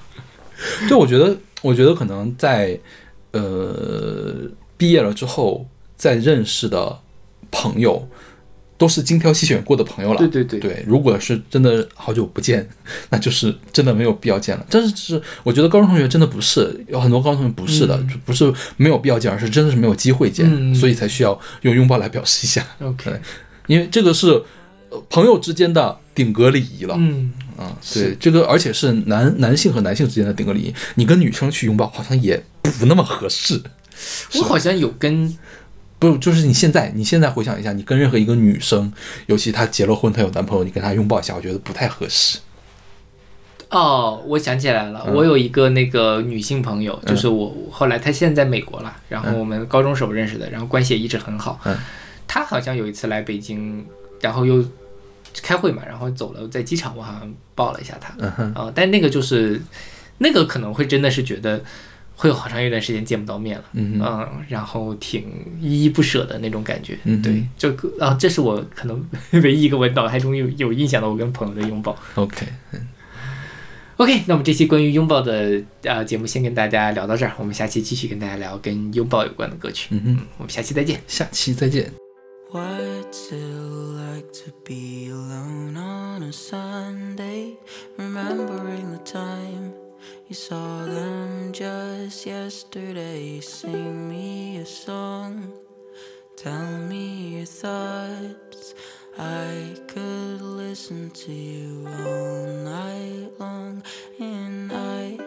[0.88, 2.80] 就，我觉得，我觉得可能在
[3.32, 4.48] 呃
[4.78, 5.66] 毕业了之后
[6.00, 7.00] 再认识的
[7.52, 8.08] 朋友，
[8.78, 10.18] 都是精挑细选过的朋友了。
[10.18, 12.68] 对对对对，如果是真的好久不见，
[13.10, 14.66] 那就是真的没有必要见了。
[14.70, 23.20] 但是是我觉得高中同学真的不是，有很多高中同学不是的，嗯就不是没有必要见，而是真的是没有机会见，嗯所以才需要用拥抱来表示一下，OK，
[23.68, 24.42] 因为这个是。
[24.92, 32.44] 呃朋友之间的顶格礼仪了，嗯，啊，对，这个而且是男男性和男性之间的顶格礼仪，你跟女生去拥抱好像也
[32.80, 33.62] 不那么合适。
[34.34, 35.32] 我好像有跟
[36.00, 38.92] 不，就是你现在，你现在回想一下，你跟任何一个女生，
[39.28, 42.40] 尤其她结了婚，她有男朋友，你跟她拥抱一下，我觉得不太合适。
[43.70, 51.60] 哦，我想起来了，我有一个那个女性朋友，就是我后来她现在在美国了，然后我们高中时候认识的，然后关系也一直很好。
[51.66, 51.76] 嗯
[52.32, 53.84] 她好像有一次来北京，
[54.22, 54.64] 然后又
[55.42, 58.14] 开会嘛，然后走了，在机场我好像抱了一下她。
[58.20, 59.60] 嗯哼，啊、但那个就是
[60.20, 61.60] 那个可能会真的是觉得
[62.20, 63.64] 会有好长一段时间见不到面了。
[63.72, 65.24] 嗯，嗯，然后挺
[65.62, 69.10] 依依不舍的那种感觉，嗯对，这个啊，这是我可能
[69.42, 71.96] 唯一一个我脑海中有有印象的我跟朋友的拥抱。
[72.16, 72.88] OK，嗯
[73.96, 79.88] OK，那我们这期关于拥抱的呃节目先跟大家聊到这儿，我们下期继续跟大家聊跟拥抱有关的歌曲。
[79.92, 81.00] 嗯哼，我们下期再见。
[81.08, 81.90] 下期再见。
[82.52, 83.38] What's it
[83.96, 87.56] like to be alone on a Sunday?
[87.98, 89.74] Remembering the time
[90.30, 93.40] you saw them just yesterday.
[93.40, 95.52] Sing me a song,
[96.38, 98.76] tell me your thoughts.
[99.18, 103.82] I could listen to you all night long,
[104.20, 105.18] and I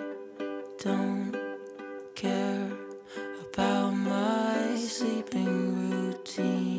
[0.79, 1.37] don't
[2.15, 2.71] care
[3.41, 6.72] about my sleeping routine.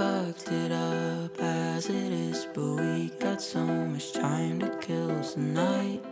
[0.00, 5.22] Fucked it up as it is, but we got so much time to kill.
[5.22, 6.02] tonight.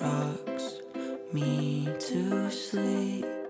[0.00, 0.80] rocks
[1.32, 3.45] me to sleep.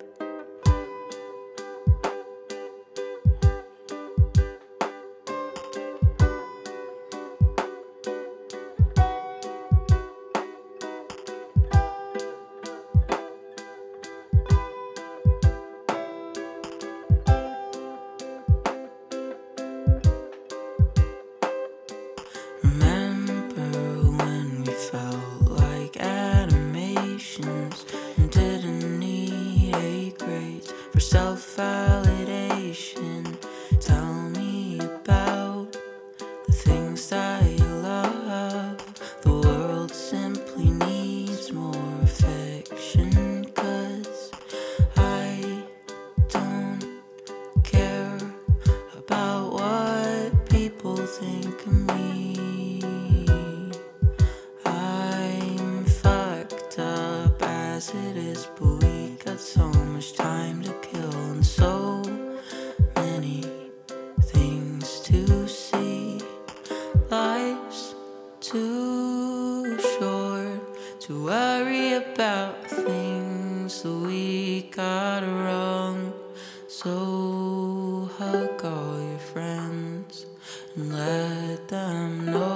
[81.69, 82.56] them know.